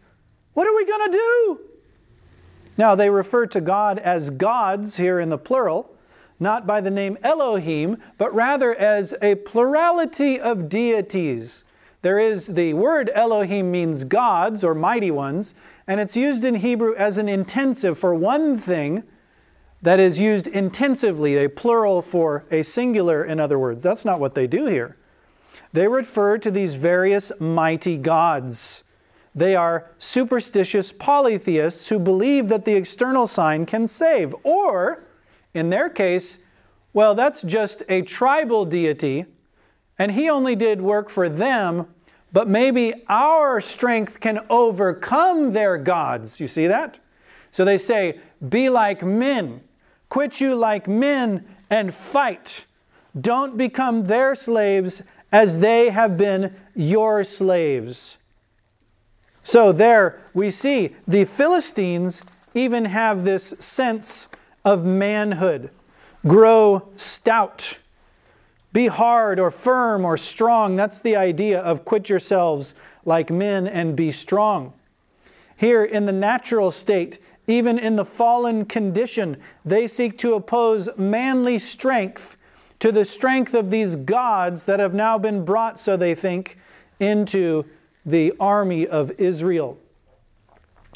What 0.53 0.67
are 0.67 0.75
we 0.75 0.85
going 0.85 1.11
to 1.11 1.17
do? 1.17 1.59
Now, 2.77 2.95
they 2.95 3.09
refer 3.09 3.45
to 3.47 3.61
God 3.61 3.99
as 3.99 4.29
gods 4.29 4.97
here 4.97 5.19
in 5.19 5.29
the 5.29 5.37
plural, 5.37 5.93
not 6.39 6.65
by 6.65 6.79
the 6.79 6.91
name 6.91 7.17
Elohim, 7.23 7.97
but 8.17 8.33
rather 8.33 8.73
as 8.73 9.13
a 9.21 9.35
plurality 9.35 10.39
of 10.39 10.69
deities. 10.69 11.65
There 12.03 12.19
is 12.19 12.47
the 12.47 12.73
word 12.73 13.11
Elohim 13.13 13.69
means 13.69 14.05
gods 14.05 14.63
or 14.63 14.73
mighty 14.73 15.11
ones, 15.11 15.55
and 15.87 15.99
it's 15.99 16.15
used 16.15 16.45
in 16.45 16.55
Hebrew 16.55 16.95
as 16.95 17.17
an 17.17 17.27
intensive 17.27 17.99
for 17.99 18.15
one 18.15 18.57
thing 18.57 19.03
that 19.81 19.99
is 19.99 20.19
used 20.19 20.47
intensively, 20.47 21.43
a 21.43 21.49
plural 21.49 22.01
for 22.01 22.45
a 22.49 22.63
singular, 22.63 23.23
in 23.23 23.39
other 23.39 23.59
words. 23.59 23.83
That's 23.83 24.05
not 24.05 24.19
what 24.19 24.33
they 24.35 24.47
do 24.47 24.65
here. 24.65 24.97
They 25.73 25.87
refer 25.87 26.37
to 26.39 26.49
these 26.49 26.73
various 26.73 27.31
mighty 27.39 27.97
gods. 27.97 28.83
They 29.35 29.55
are 29.55 29.91
superstitious 29.99 30.91
polytheists 30.91 31.89
who 31.89 31.99
believe 31.99 32.49
that 32.49 32.65
the 32.65 32.73
external 32.73 33.27
sign 33.27 33.65
can 33.67 33.85
save. 33.85 34.33
Or, 34.43 35.03
in 35.53 35.69
their 35.69 35.89
case, 35.89 36.39
well, 36.93 37.13
that's 37.13 37.43
just 37.43 37.83
a 37.89 38.01
tribal 38.01 38.65
deity, 38.65 39.25
and 39.99 40.11
he 40.11 40.29
only 40.29 40.55
did 40.55 40.81
work 40.81 41.09
for 41.09 41.29
them, 41.29 41.87
but 42.33 42.47
maybe 42.47 43.03
our 43.07 43.61
strength 43.61 44.19
can 44.19 44.39
overcome 44.49 45.51
their 45.51 45.77
gods. 45.77 46.39
You 46.39 46.47
see 46.47 46.65
that? 46.65 46.99
So 47.51 47.63
they 47.63 47.77
say, 47.77 48.19
Be 48.49 48.69
like 48.69 49.03
men. 49.03 49.61
Quit 50.09 50.39
you 50.39 50.55
like 50.55 50.87
men 50.87 51.45
and 51.69 51.93
fight. 51.93 52.65
Don't 53.19 53.57
become 53.57 54.05
their 54.05 54.35
slaves 54.35 55.03
as 55.31 55.59
they 55.59 55.89
have 55.89 56.17
been 56.17 56.55
your 56.75 57.23
slaves. 57.23 58.17
So, 59.43 59.71
there 59.71 60.19
we 60.33 60.51
see 60.51 60.95
the 61.07 61.25
Philistines 61.25 62.23
even 62.53 62.85
have 62.85 63.23
this 63.23 63.53
sense 63.59 64.27
of 64.65 64.83
manhood. 64.83 65.69
Grow 66.25 66.89
stout. 66.95 67.79
Be 68.73 68.87
hard 68.87 69.39
or 69.39 69.49
firm 69.49 70.03
or 70.03 70.17
strong. 70.17 70.75
That's 70.75 70.99
the 70.99 71.15
idea 71.15 71.61
of 71.61 71.85
quit 71.85 72.09
yourselves 72.09 72.75
like 73.05 73.31
men 73.31 73.67
and 73.67 73.95
be 73.95 74.11
strong. 74.11 74.73
Here 75.55 75.83
in 75.83 76.05
the 76.05 76.11
natural 76.11 76.69
state, 76.69 77.19
even 77.47 77.79
in 77.79 77.95
the 77.95 78.05
fallen 78.05 78.65
condition, 78.65 79.37
they 79.63 79.87
seek 79.87 80.17
to 80.19 80.33
oppose 80.33 80.89
manly 80.97 81.57
strength 81.57 82.35
to 82.79 82.91
the 82.91 83.05
strength 83.05 83.53
of 83.53 83.71
these 83.71 83.95
gods 83.95 84.65
that 84.65 84.79
have 84.79 84.93
now 84.93 85.17
been 85.17 85.43
brought, 85.43 85.79
so 85.79 85.97
they 85.97 86.13
think, 86.13 86.57
into 86.99 87.65
the 88.05 88.33
army 88.39 88.85
of 88.85 89.11
Israel. 89.19 89.79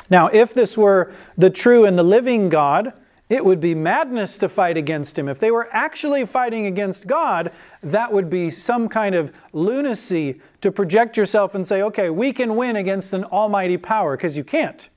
Now, 0.10 0.28
if 0.28 0.54
this 0.54 0.78
were 0.78 1.12
the 1.38 1.50
true 1.50 1.86
and 1.86 1.98
the 1.98 2.04
living 2.04 2.50
God, 2.50 2.94
it 3.30 3.46
would 3.46 3.62
be 3.62 3.74
madness 3.74 4.38
to 4.40 4.50
fight 4.50 4.76
against 4.76 5.18
him. 5.18 5.30
If 5.30 5.40
they 5.40 5.52
were 5.52 5.70
actually 5.72 6.26
fighting 6.26 6.66
against 6.66 7.08
God, 7.08 7.52
that 7.82 8.12
would 8.12 8.30
be 8.30 8.52
some 8.52 8.90
kind 8.90 9.16
of 9.16 9.32
lunacy 9.54 10.42
to 10.60 10.72
project 10.72 11.16
yourself 11.16 11.56
and 11.56 11.66
say, 11.66 11.82
okay, 11.82 12.10
we 12.10 12.34
can 12.34 12.58
win 12.58 12.76
against 12.76 13.14
an 13.14 13.24
almighty 13.24 13.78
power, 13.78 14.18
because 14.18 14.36
you 14.36 14.44
can't. 14.44 14.90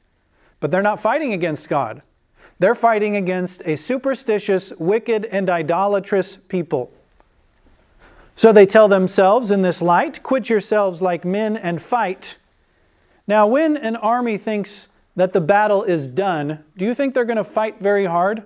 But 0.65 0.71
they're 0.71 0.81
not 0.81 0.99
fighting 0.99 1.35
against 1.35 1.69
God. 1.69 2.01
They're 2.59 2.75
fighting 2.75 3.17
against 3.17 3.61
a 3.67 3.77
superstitious, 3.77 4.73
wicked, 4.79 5.27
and 5.27 5.51
idolatrous 5.51 6.39
people. 6.39 6.91
So 8.35 8.51
they 8.51 8.65
tell 8.65 8.89
themselves 8.89 9.51
in 9.51 9.61
this 9.61 9.83
light, 9.83 10.23
quit 10.23 10.49
yourselves 10.49 11.03
like 11.03 11.23
men 11.23 11.59
and 11.59 11.83
fight. 11.83 12.39
Now, 13.27 13.47
when 13.47 13.77
an 13.77 13.95
army 13.95 14.39
thinks 14.39 14.89
that 15.17 15.35
the 15.35 15.41
battle 15.43 15.83
is 15.83 16.09
done, 16.09 16.65
do 16.79 16.87
you 16.87 16.95
think 16.95 17.13
they're 17.13 17.27
going 17.27 17.37
to 17.37 17.45
fight 17.45 17.79
very 17.79 18.07
hard? 18.07 18.45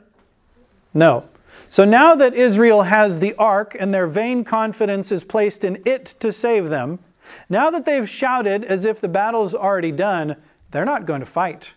No. 0.93 1.29
So 1.69 1.85
now 1.85 2.17
that 2.17 2.35
Israel 2.35 2.83
has 2.83 3.21
the 3.21 3.37
ark 3.37 3.77
and 3.79 3.95
their 3.95 4.09
vain 4.09 4.43
confidence 4.43 5.13
is 5.13 5.23
placed 5.23 5.63
in 5.63 5.81
it 5.85 6.07
to 6.19 6.33
save 6.33 6.69
them, 6.69 6.99
now 7.49 7.71
that 7.71 7.85
they've 7.85 8.09
shouted 8.09 8.65
as 8.65 8.85
if 8.85 9.01
the 9.01 9.07
battle's 9.07 9.55
already 9.55 9.93
done, 9.93 10.35
they're 10.73 10.85
not 10.85 11.07
going 11.07 11.21
to 11.21 11.25
fight. 11.25 11.75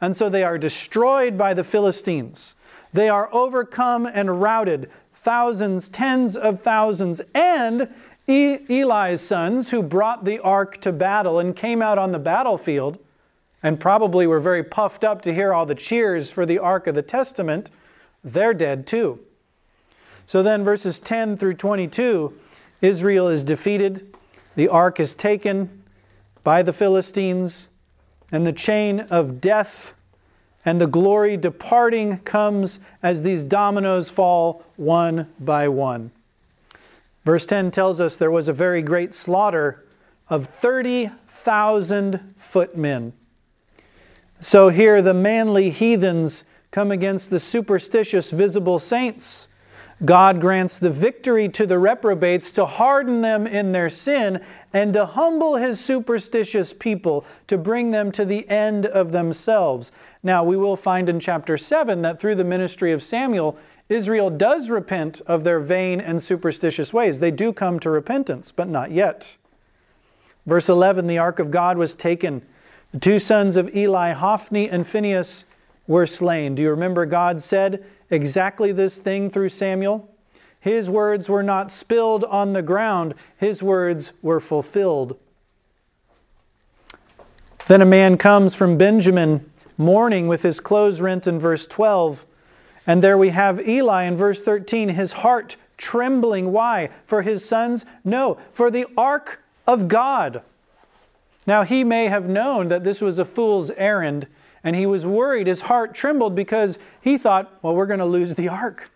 And 0.00 0.16
so 0.16 0.28
they 0.28 0.42
are 0.42 0.58
destroyed 0.58 1.36
by 1.36 1.54
the 1.54 1.64
Philistines. 1.64 2.54
They 2.92 3.08
are 3.08 3.28
overcome 3.32 4.06
and 4.06 4.40
routed, 4.40 4.90
thousands, 5.12 5.88
tens 5.88 6.36
of 6.36 6.60
thousands, 6.60 7.20
and 7.34 7.88
Eli's 8.26 9.20
sons, 9.20 9.70
who 9.70 9.82
brought 9.82 10.24
the 10.24 10.38
ark 10.38 10.80
to 10.82 10.92
battle 10.92 11.38
and 11.38 11.54
came 11.54 11.82
out 11.82 11.98
on 11.98 12.12
the 12.12 12.18
battlefield, 12.18 12.98
and 13.62 13.78
probably 13.78 14.26
were 14.26 14.40
very 14.40 14.64
puffed 14.64 15.04
up 15.04 15.20
to 15.22 15.34
hear 15.34 15.52
all 15.52 15.66
the 15.66 15.74
cheers 15.74 16.30
for 16.30 16.46
the 16.46 16.58
ark 16.58 16.86
of 16.86 16.94
the 16.94 17.02
testament, 17.02 17.70
they're 18.22 18.54
dead 18.54 18.86
too. 18.86 19.20
So 20.26 20.42
then, 20.42 20.62
verses 20.62 21.00
10 21.00 21.36
through 21.36 21.54
22, 21.54 22.32
Israel 22.80 23.28
is 23.28 23.42
defeated. 23.42 24.14
The 24.54 24.68
ark 24.68 25.00
is 25.00 25.14
taken 25.14 25.82
by 26.44 26.62
the 26.62 26.72
Philistines, 26.72 27.68
and 28.32 28.46
the 28.46 28.52
chain 28.52 29.00
of 29.00 29.40
death 29.40 29.94
and 30.64 30.80
the 30.80 30.86
glory 30.86 31.36
departing 31.36 32.18
comes 32.18 32.80
as 33.02 33.22
these 33.22 33.44
dominoes 33.44 34.10
fall 34.10 34.62
one 34.76 35.26
by 35.38 35.68
one. 35.68 36.10
Verse 37.24 37.46
10 37.46 37.70
tells 37.70 38.00
us 38.00 38.16
there 38.16 38.30
was 38.30 38.48
a 38.48 38.52
very 38.52 38.82
great 38.82 39.14
slaughter 39.14 39.84
of 40.28 40.46
30,000 40.46 42.34
footmen. 42.36 43.12
So 44.40 44.68
here 44.68 45.02
the 45.02 45.14
manly 45.14 45.70
heathens 45.70 46.44
come 46.70 46.90
against 46.90 47.30
the 47.30 47.40
superstitious 47.40 48.30
visible 48.30 48.78
saints. 48.78 49.48
God 50.04 50.40
grants 50.40 50.78
the 50.78 50.90
victory 50.90 51.48
to 51.50 51.66
the 51.66 51.78
reprobates 51.78 52.52
to 52.52 52.64
harden 52.64 53.20
them 53.20 53.46
in 53.46 53.72
their 53.72 53.90
sin 53.90 54.42
and 54.72 54.94
to 54.94 55.04
humble 55.04 55.56
his 55.56 55.78
superstitious 55.78 56.72
people 56.72 57.26
to 57.48 57.58
bring 57.58 57.90
them 57.90 58.10
to 58.12 58.24
the 58.24 58.48
end 58.48 58.86
of 58.86 59.12
themselves. 59.12 59.92
Now, 60.22 60.42
we 60.42 60.56
will 60.56 60.76
find 60.76 61.08
in 61.08 61.20
chapter 61.20 61.58
7 61.58 62.00
that 62.02 62.18
through 62.18 62.36
the 62.36 62.44
ministry 62.44 62.92
of 62.92 63.02
Samuel, 63.02 63.58
Israel 63.90 64.30
does 64.30 64.70
repent 64.70 65.20
of 65.26 65.44
their 65.44 65.60
vain 65.60 66.00
and 66.00 66.22
superstitious 66.22 66.94
ways. 66.94 67.18
They 67.18 67.30
do 67.30 67.52
come 67.52 67.78
to 67.80 67.90
repentance, 67.90 68.52
but 68.52 68.68
not 68.68 68.92
yet. 68.92 69.36
Verse 70.46 70.68
11 70.68 71.08
The 71.08 71.18
ark 71.18 71.38
of 71.38 71.50
God 71.50 71.76
was 71.76 71.94
taken. 71.94 72.42
The 72.92 73.00
two 73.00 73.18
sons 73.18 73.56
of 73.56 73.74
Eli, 73.74 74.12
Hophni 74.12 74.68
and 74.68 74.86
Phinehas, 74.86 75.44
were 75.90 76.06
slain. 76.06 76.54
Do 76.54 76.62
you 76.62 76.70
remember 76.70 77.04
God 77.04 77.42
said 77.42 77.84
exactly 78.10 78.70
this 78.70 78.98
thing 78.98 79.28
through 79.28 79.48
Samuel? 79.48 80.08
His 80.60 80.88
words 80.88 81.28
were 81.28 81.42
not 81.42 81.72
spilled 81.72 82.22
on 82.22 82.52
the 82.52 82.62
ground, 82.62 83.12
his 83.36 83.60
words 83.60 84.12
were 84.22 84.38
fulfilled. 84.38 85.18
Then 87.66 87.82
a 87.82 87.86
man 87.86 88.18
comes 88.18 88.54
from 88.54 88.78
Benjamin, 88.78 89.50
mourning 89.76 90.28
with 90.28 90.44
his 90.44 90.60
clothes 90.60 91.00
rent 91.00 91.26
in 91.26 91.40
verse 91.40 91.66
12. 91.66 92.24
And 92.86 93.02
there 93.02 93.18
we 93.18 93.30
have 93.30 93.68
Eli 93.68 94.04
in 94.04 94.16
verse 94.16 94.40
13, 94.40 94.90
his 94.90 95.10
heart 95.10 95.56
trembling. 95.76 96.52
Why? 96.52 96.90
For 97.04 97.22
his 97.22 97.44
sons? 97.44 97.84
No, 98.04 98.38
for 98.52 98.70
the 98.70 98.86
ark 98.96 99.42
of 99.66 99.88
God. 99.88 100.42
Now, 101.48 101.64
he 101.64 101.82
may 101.82 102.06
have 102.06 102.28
known 102.28 102.68
that 102.68 102.84
this 102.84 103.00
was 103.00 103.18
a 103.18 103.24
fool's 103.24 103.70
errand 103.72 104.28
and 104.62 104.76
he 104.76 104.86
was 104.86 105.06
worried. 105.06 105.46
His 105.46 105.62
heart 105.62 105.94
trembled 105.94 106.34
because 106.34 106.78
he 107.00 107.18
thought, 107.18 107.58
well, 107.62 107.74
we're 107.74 107.86
going 107.86 108.00
to 108.00 108.04
lose 108.04 108.34
the 108.34 108.48
ark. 108.48 108.90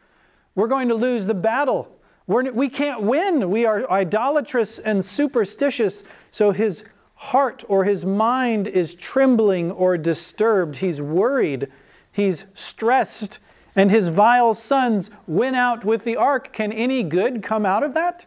We're 0.54 0.68
going 0.68 0.88
to 0.88 0.94
lose 0.94 1.26
the 1.26 1.34
battle. 1.34 1.98
We're, 2.26 2.50
we 2.52 2.68
can't 2.68 3.02
win. 3.02 3.50
We 3.50 3.66
are 3.66 3.90
idolatrous 3.90 4.78
and 4.78 5.04
superstitious. 5.04 6.04
So 6.30 6.52
his 6.52 6.84
heart 7.14 7.64
or 7.68 7.84
his 7.84 8.04
mind 8.04 8.66
is 8.66 8.94
trembling 8.94 9.70
or 9.70 9.96
disturbed. 9.96 10.76
He's 10.76 11.00
worried. 11.00 11.68
He's 12.12 12.46
stressed. 12.54 13.40
And 13.76 13.90
his 13.90 14.08
vile 14.08 14.54
sons 14.54 15.10
went 15.26 15.56
out 15.56 15.84
with 15.84 16.04
the 16.04 16.16
ark. 16.16 16.52
Can 16.52 16.72
any 16.72 17.02
good 17.02 17.42
come 17.42 17.66
out 17.66 17.82
of 17.82 17.94
that? 17.94 18.26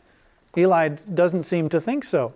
Eli 0.57 0.89
doesn't 0.89 1.43
seem 1.43 1.69
to 1.69 1.79
think 1.79 2.03
so. 2.03 2.33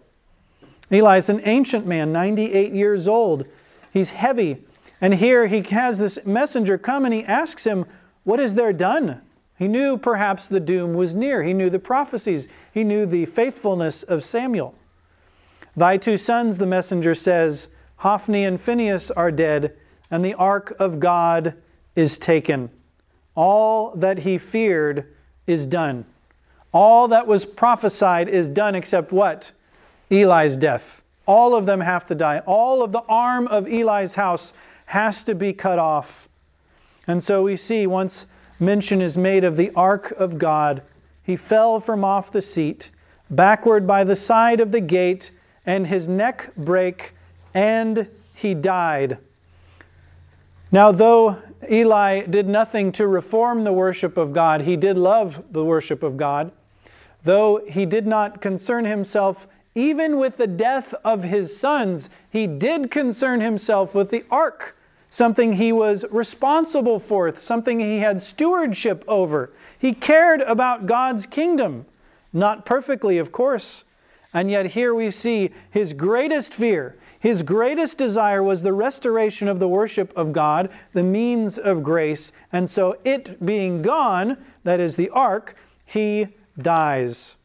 Eli 0.91 1.17
is 1.17 1.29
an 1.29 1.41
ancient 1.43 1.85
man, 1.85 2.11
98 2.11 2.73
years 2.73 3.07
old. 3.07 3.47
He's 3.91 4.11
heavy. 4.11 4.63
And 5.01 5.15
here 5.15 5.47
he 5.47 5.61
has 5.71 5.97
this 5.97 6.19
messenger 6.25 6.77
come 6.77 7.03
and 7.03 7.13
he 7.13 7.25
asks 7.25 7.65
him, 7.65 7.85
What 8.23 8.39
is 8.39 8.53
there 8.53 8.71
done? 8.71 9.21
He 9.57 9.67
knew 9.67 9.97
perhaps 9.97 10.47
the 10.47 10.59
doom 10.59 10.93
was 10.93 11.15
near. 11.15 11.43
He 11.43 11.53
knew 11.53 11.69
the 11.69 11.79
prophecies. 11.79 12.47
He 12.71 12.83
knew 12.83 13.05
the 13.05 13.25
faithfulness 13.25 14.03
of 14.03 14.23
Samuel. 14.23 14.75
Thy 15.75 15.97
two 15.97 16.17
sons, 16.17 16.57
the 16.57 16.65
messenger 16.65 17.15
says, 17.15 17.69
Hophni 17.97 18.43
and 18.43 18.59
Phinehas 18.59 19.11
are 19.11 19.31
dead, 19.31 19.75
and 20.09 20.25
the 20.25 20.33
ark 20.33 20.75
of 20.79 20.99
God 20.99 21.55
is 21.95 22.17
taken. 22.17 22.69
All 23.35 23.95
that 23.95 24.19
he 24.19 24.37
feared 24.37 25.13
is 25.47 25.65
done. 25.65 26.05
All 26.73 27.07
that 27.09 27.27
was 27.27 27.45
prophesied 27.45 28.27
is 28.29 28.49
done 28.49 28.75
except 28.75 29.11
what? 29.11 29.51
Eli's 30.09 30.57
death. 30.57 31.03
All 31.25 31.53
of 31.53 31.65
them 31.65 31.81
have 31.81 32.05
to 32.07 32.15
die. 32.15 32.39
All 32.45 32.81
of 32.81 32.91
the 32.91 33.03
arm 33.07 33.47
of 33.47 33.67
Eli's 33.67 34.15
house 34.15 34.53
has 34.91 35.23
to 35.23 35.33
be 35.33 35.53
cut 35.53 35.79
off. 35.79 36.27
And 37.07 37.23
so 37.23 37.43
we 37.43 37.55
see 37.55 37.87
once 37.87 38.25
mention 38.59 39.01
is 39.01 39.17
made 39.17 39.45
of 39.45 39.55
the 39.55 39.71
ark 39.73 40.11
of 40.11 40.37
God, 40.37 40.81
he 41.23 41.37
fell 41.37 41.79
from 41.79 42.03
off 42.03 42.29
the 42.29 42.41
seat, 42.41 42.89
backward 43.29 43.87
by 43.87 44.03
the 44.03 44.17
side 44.17 44.59
of 44.59 44.73
the 44.73 44.81
gate, 44.81 45.31
and 45.65 45.87
his 45.87 46.09
neck 46.09 46.51
brake, 46.57 47.13
and 47.53 48.07
he 48.33 48.53
died. 48.53 49.17
Now, 50.73 50.91
though 50.91 51.41
Eli 51.69 52.25
did 52.25 52.49
nothing 52.49 52.91
to 52.93 53.07
reform 53.07 53.63
the 53.63 53.71
worship 53.71 54.17
of 54.17 54.33
God, 54.33 54.61
he 54.61 54.75
did 54.75 54.97
love 54.97 55.41
the 55.51 55.63
worship 55.63 56.03
of 56.03 56.17
God. 56.17 56.51
Though 57.23 57.61
he 57.65 57.85
did 57.85 58.05
not 58.05 58.41
concern 58.41 58.83
himself 58.83 59.47
even 59.73 60.17
with 60.17 60.35
the 60.35 60.47
death 60.47 60.93
of 61.05 61.23
his 61.23 61.57
sons, 61.57 62.09
he 62.29 62.45
did 62.45 62.91
concern 62.91 63.39
himself 63.39 63.95
with 63.95 64.09
the 64.09 64.25
ark 64.29 64.75
something 65.11 65.53
he 65.53 65.71
was 65.71 66.05
responsible 66.09 66.97
for, 66.97 67.35
something 67.35 67.79
he 67.79 67.99
had 67.99 68.19
stewardship 68.19 69.03
over. 69.07 69.51
He 69.77 69.93
cared 69.93 70.41
about 70.41 70.87
God's 70.87 71.27
kingdom. 71.27 71.85
Not 72.33 72.65
perfectly, 72.65 73.17
of 73.17 73.31
course. 73.31 73.83
And 74.33 74.49
yet, 74.49 74.67
here 74.67 74.95
we 74.95 75.11
see 75.11 75.51
his 75.69 75.91
greatest 75.91 76.53
fear, 76.53 76.95
his 77.19 77.43
greatest 77.43 77.97
desire 77.97 78.41
was 78.41 78.63
the 78.63 78.73
restoration 78.73 79.47
of 79.49 79.59
the 79.59 79.67
worship 79.67 80.11
of 80.15 80.31
God, 80.31 80.69
the 80.93 81.03
means 81.03 81.59
of 81.59 81.83
grace. 81.83 82.31
And 82.51 82.69
so, 82.69 82.97
it 83.03 83.45
being 83.45 83.81
gone, 83.81 84.37
that 84.63 84.79
is 84.79 84.95
the 84.95 85.09
ark, 85.09 85.55
he 85.85 86.29
dies. 86.57 87.35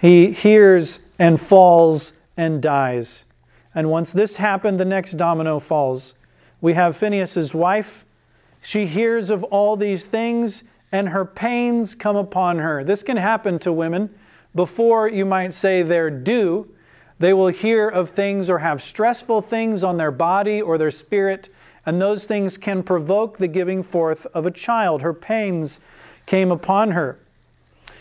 He 0.00 0.32
hears 0.32 0.98
and 1.16 1.40
falls 1.40 2.12
and 2.36 2.60
dies. 2.60 3.25
And 3.76 3.90
once 3.90 4.10
this 4.10 4.38
happened, 4.38 4.80
the 4.80 4.86
next 4.86 5.12
domino 5.12 5.60
falls. 5.60 6.14
We 6.62 6.72
have 6.72 6.96
Phinehas's 6.96 7.54
wife. 7.54 8.06
She 8.62 8.86
hears 8.86 9.28
of 9.28 9.44
all 9.44 9.76
these 9.76 10.06
things, 10.06 10.64
and 10.90 11.10
her 11.10 11.26
pains 11.26 11.94
come 11.94 12.16
upon 12.16 12.58
her. 12.58 12.82
This 12.82 13.02
can 13.02 13.18
happen 13.18 13.58
to 13.60 13.70
women 13.70 14.08
before 14.54 15.08
you 15.08 15.26
might 15.26 15.52
say 15.52 15.82
they're 15.82 16.10
due. 16.10 16.74
They 17.18 17.34
will 17.34 17.48
hear 17.48 17.86
of 17.86 18.08
things 18.08 18.48
or 18.48 18.60
have 18.60 18.80
stressful 18.80 19.42
things 19.42 19.84
on 19.84 19.98
their 19.98 20.10
body 20.10 20.62
or 20.62 20.78
their 20.78 20.90
spirit, 20.90 21.50
and 21.84 22.00
those 22.00 22.26
things 22.26 22.56
can 22.56 22.82
provoke 22.82 23.36
the 23.36 23.46
giving 23.46 23.82
forth 23.82 24.24
of 24.34 24.46
a 24.46 24.50
child. 24.50 25.02
Her 25.02 25.12
pains 25.12 25.80
came 26.24 26.50
upon 26.50 26.92
her. 26.92 27.18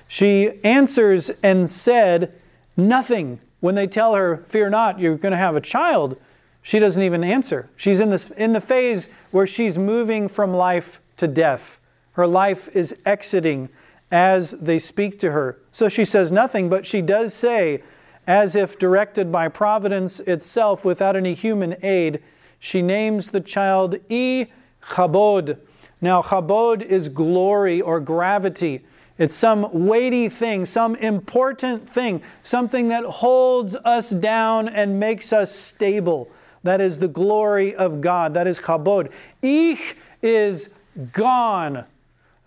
She 0.08 0.64
answers 0.64 1.32
and 1.44 1.70
said, 1.70 2.34
Nothing. 2.78 3.42
When 3.66 3.74
they 3.74 3.88
tell 3.88 4.14
her, 4.14 4.44
Fear 4.46 4.70
not, 4.70 5.00
you're 5.00 5.18
going 5.18 5.32
to 5.32 5.40
have 5.40 5.56
a 5.56 5.60
child, 5.60 6.18
she 6.62 6.78
doesn't 6.78 7.02
even 7.02 7.24
answer. 7.24 7.68
She's 7.76 8.00
in, 8.00 8.12
this, 8.12 8.30
in 8.30 8.54
the 8.54 8.62
phase 8.62 9.10
where 9.32 9.48
she's 9.48 9.76
moving 9.76 10.28
from 10.28 10.54
life 10.54 11.02
to 11.18 11.28
death. 11.28 11.80
Her 12.12 12.28
life 12.28 12.70
is 12.76 12.96
exiting 13.08 13.70
as 14.12 14.52
they 14.52 14.78
speak 14.78 15.20
to 15.22 15.32
her. 15.32 15.58
So 15.72 15.90
she 15.90 16.06
says 16.06 16.32
nothing, 16.32 16.70
but 16.70 16.86
she 16.86 17.02
does 17.02 17.34
say, 17.34 17.82
as 18.28 18.56
if 18.56 18.78
directed 18.78 19.32
by 19.32 19.48
providence 19.48 20.20
itself 20.20 20.86
without 20.86 21.16
any 21.16 21.34
human 21.34 21.76
aid, 21.82 22.22
she 22.60 22.84
names 22.84 23.30
the 23.30 23.42
child 23.42 23.96
E 24.10 24.46
Chabod. 24.94 25.58
Now, 26.02 26.22
Chabod 26.22 26.84
is 26.84 27.10
glory 27.10 27.82
or 27.82 28.00
gravity. 28.00 28.86
It's 29.18 29.36
some 29.36 29.86
weighty 29.86 30.28
thing, 30.28 30.66
some 30.66 30.96
important 30.96 31.90
thing, 31.90 32.22
something 32.44 32.90
that 32.90 33.06
holds 33.06 33.76
us 33.76 34.10
down 34.10 34.68
and 34.68 35.00
makes 35.00 35.32
us 35.32 35.56
stable. 35.56 36.30
That 36.64 36.82
is 36.82 37.00
the 37.00 37.08
glory 37.08 37.74
of 37.74 38.02
God. 38.02 38.34
That 38.34 38.46
is 38.48 38.60
Chabod. 38.60 39.12
Ich 39.42 39.96
is 40.22 40.70
gone. 41.14 41.86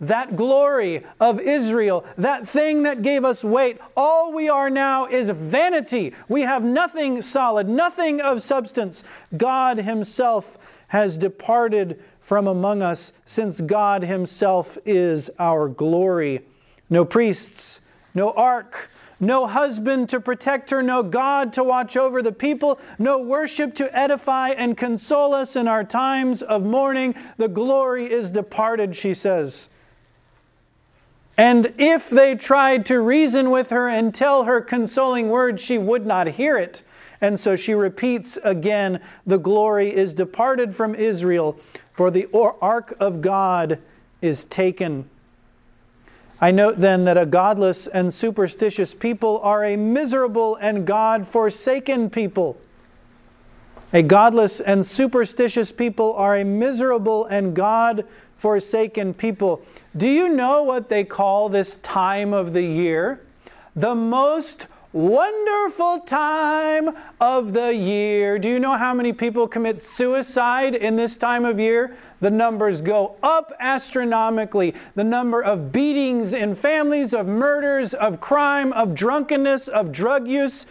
That 0.01 0.37
glory 0.37 1.03
of 1.19 1.41
Israel, 1.41 2.05
that 2.17 2.47
thing 2.47 2.83
that 2.83 3.01
gave 3.01 3.25
us 3.25 3.43
weight, 3.43 3.79
all 3.97 4.31
we 4.31 4.47
are 4.47 4.69
now 4.69 5.07
is 5.07 5.29
vanity. 5.29 6.13
We 6.29 6.43
have 6.43 6.63
nothing 6.63 7.21
solid, 7.21 7.67
nothing 7.67 8.21
of 8.21 8.41
substance. 8.41 9.03
God 9.35 9.79
Himself 9.79 10.57
has 10.89 11.17
departed 11.17 12.01
from 12.21 12.47
among 12.47 12.81
us 12.81 13.11
since 13.25 13.59
God 13.59 14.03
Himself 14.03 14.77
is 14.85 15.29
our 15.39 15.67
glory 15.67 16.43
no 16.89 17.05
priests, 17.05 17.81
no 18.13 18.31
ark, 18.31 18.89
no 19.19 19.47
husband 19.47 20.09
to 20.09 20.19
protect 20.19 20.69
her, 20.69 20.81
no 20.81 21.03
God 21.03 21.51
to 21.53 21.63
watch 21.63 21.97
over 21.97 22.21
the 22.21 22.31
people, 22.31 22.79
no 22.97 23.19
worship 23.19 23.75
to 23.75 23.97
edify 23.97 24.49
and 24.49 24.77
console 24.77 25.33
us 25.33 25.55
in 25.55 25.67
our 25.67 25.83
times 25.83 26.41
of 26.41 26.63
mourning. 26.63 27.15
The 27.37 27.49
glory 27.49 28.11
is 28.11 28.31
departed, 28.31 28.95
she 28.95 29.13
says. 29.13 29.69
And 31.37 31.73
if 31.77 32.09
they 32.09 32.35
tried 32.35 32.85
to 32.87 32.99
reason 32.99 33.49
with 33.49 33.69
her 33.69 33.87
and 33.87 34.13
tell 34.13 34.43
her 34.43 34.61
consoling 34.61 35.29
words, 35.29 35.61
she 35.61 35.77
would 35.77 36.05
not 36.05 36.27
hear 36.27 36.57
it. 36.57 36.83
And 37.21 37.39
so 37.39 37.55
she 37.55 37.73
repeats 37.73 38.37
again 38.43 39.01
the 39.25 39.37
glory 39.37 39.93
is 39.93 40.13
departed 40.13 40.75
from 40.75 40.95
Israel, 40.95 41.59
for 41.91 42.11
the 42.11 42.27
ark 42.61 42.95
of 42.99 43.21
God 43.21 43.79
is 44.21 44.45
taken. 44.45 45.09
I 46.41 46.51
note 46.51 46.77
then 46.77 47.03
that 47.05 47.17
a 47.17 47.25
godless 47.25 47.87
and 47.87 48.13
superstitious 48.13 48.93
people 48.93 49.39
are 49.43 49.65
a 49.65 49.75
miserable 49.75 50.55
and 50.55 50.85
God 50.85 51.27
forsaken 51.27 52.09
people. 52.09 52.57
A 53.91 54.03
godless 54.03 54.61
and 54.61 54.85
superstitious 54.85 55.71
people 55.71 56.13
are 56.13 56.37
a 56.37 56.45
miserable 56.45 57.25
and 57.25 57.55
God 57.55 58.05
forsaken 58.37 59.13
people. 59.13 59.61
Do 59.97 60.07
you 60.07 60.29
know 60.29 60.63
what 60.63 60.87
they 60.87 61.03
call 61.03 61.49
this 61.49 61.75
time 61.77 62.33
of 62.33 62.53
the 62.53 62.61
year? 62.61 63.19
The 63.75 63.95
most 63.95 64.67
wonderful 64.93 65.99
time 66.01 66.95
of 67.19 67.53
the 67.53 67.73
year. 67.75 68.39
Do 68.39 68.49
you 68.49 68.59
know 68.59 68.77
how 68.77 68.93
many 68.93 69.13
people 69.13 69.47
commit 69.47 69.81
suicide 69.81 70.73
in 70.73 70.95
this 70.95 71.17
time 71.17 71.45
of 71.45 71.59
year? 71.59 71.97
The 72.21 72.29
numbers 72.29 72.81
go 72.81 73.15
up 73.23 73.53
astronomically. 73.59 74.75
The 74.95 75.03
number 75.03 75.41
of 75.41 75.71
beatings 75.71 76.33
in 76.33 76.55
families, 76.55 77.13
of 77.13 77.27
murders, 77.27 77.93
of 77.93 78.19
crime, 78.19 78.73
of 78.73 78.93
drunkenness, 78.93 79.67
of 79.67 79.91
drug 79.91 80.27
use. 80.27 80.65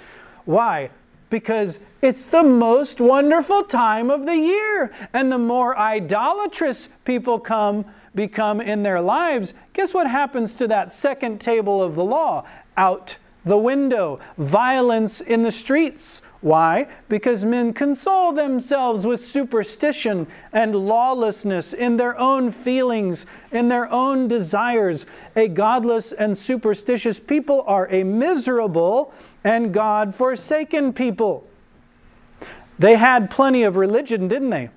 Why? 0.45 0.91
Because 1.31 1.79
it's 2.01 2.27
the 2.27 2.43
most 2.43 3.01
wonderful 3.01 3.65
time 3.65 4.11
of 4.11 4.27
the 4.27 4.37
year. 4.37 4.93
And 5.13 5.33
the 5.33 5.39
more 5.39 5.77
idolatrous 5.79 6.89
people 7.05 7.39
come, 7.41 7.85
become 8.15 8.61
in 8.61 8.83
their 8.83 9.01
lives, 9.01 9.55
guess 9.73 9.95
what 9.95 10.09
happens 10.09 10.55
to 10.57 10.69
that 10.69 10.93
second 10.93 11.41
table 11.41 11.83
of 11.83 11.95
the 11.95 12.05
law? 12.05 12.45
Out 12.77 13.17
the 13.45 13.59
window, 13.59 14.21
violence 14.37 15.21
in 15.21 15.43
the 15.43 15.53
streets. 15.53 16.21
Why? 16.41 16.87
Because 17.09 17.45
men 17.45 17.73
console 17.73 18.33
themselves 18.33 19.05
with 19.05 19.21
superstition 19.21 20.29
and 20.53 20.75
lawlessness 20.75 21.73
in 21.73 21.97
their 21.97 22.17
own 22.17 22.53
feelings, 22.53 23.27
in 23.51 23.69
their 23.69 23.91
own 23.91 24.29
desires. 24.29 25.05
A 25.35 25.49
godless 25.49 26.13
and 26.13 26.39
superstitious 26.39 27.19
people 27.19 27.65
are 27.67 27.89
a 27.91 28.05
miserable 28.05 29.13
and 29.43 29.75
God 29.75 30.15
forsaken 30.15 30.93
people. 30.93 31.45
They 32.79 32.95
had 32.95 33.31
plenty 33.31 33.65
of 33.65 33.77
religion, 33.77 34.29
didn't 34.29 34.51
they? 34.51 34.71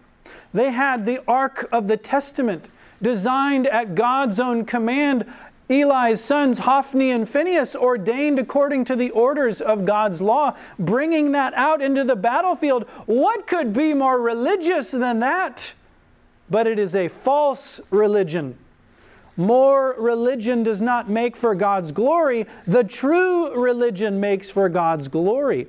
They 0.53 0.71
had 0.71 1.05
the 1.05 1.23
Ark 1.27 1.69
of 1.71 1.87
the 1.87 1.97
Testament, 1.97 2.65
designed 3.01 3.67
at 3.67 3.93
God's 3.93 4.39
own 4.39 4.65
command 4.65 5.31
Eli's 5.71 6.19
sons, 6.19 6.59
Hophni 6.59 7.11
and 7.11 7.27
Phinehas, 7.27 7.75
ordained 7.75 8.37
according 8.37 8.85
to 8.85 8.95
the 8.95 9.09
orders 9.11 9.61
of 9.61 9.85
God's 9.85 10.21
law, 10.21 10.55
bringing 10.77 11.31
that 11.31 11.53
out 11.53 11.81
into 11.81 12.03
the 12.03 12.15
battlefield. 12.15 12.83
What 13.05 13.47
could 13.47 13.73
be 13.73 13.93
more 13.93 14.19
religious 14.21 14.91
than 14.91 15.19
that? 15.19 15.73
But 16.49 16.67
it 16.67 16.77
is 16.77 16.93
a 16.93 17.07
false 17.07 17.79
religion. 17.89 18.57
More 19.37 19.95
religion 19.97 20.63
does 20.63 20.81
not 20.81 21.09
make 21.09 21.37
for 21.37 21.55
God's 21.55 21.91
glory, 21.91 22.45
the 22.67 22.83
true 22.83 23.55
religion 23.55 24.19
makes 24.19 24.51
for 24.51 24.67
God's 24.67 25.07
glory. 25.07 25.67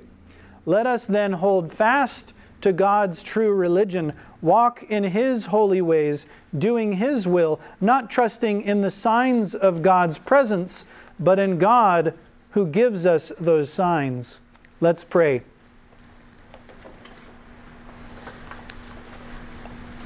Let 0.67 0.87
us 0.87 1.07
then 1.07 1.33
hold 1.33 1.73
fast 1.73 2.35
to 2.63 2.73
God's 2.73 3.23
true 3.23 3.53
religion, 3.53 4.13
walk 4.41 4.83
in 4.85 5.05
His 5.05 5.47
holy 5.47 5.83
ways, 5.83 6.27
doing 6.57 6.95
His 6.95 7.27
will, 7.27 7.61
not 7.81 8.11
trusting 8.11 8.63
in 8.63 8.81
the 8.81 8.91
signs 8.91 9.55
of 9.55 9.83
God's 9.83 10.19
presence, 10.19 10.87
but 11.21 11.39
in 11.39 11.59
God 11.59 12.15
who 12.51 12.67
gives 12.67 13.07
us 13.07 13.33
those 13.39 13.73
signs. 13.73 14.41
Let's 14.81 15.05
pray. 15.05 15.43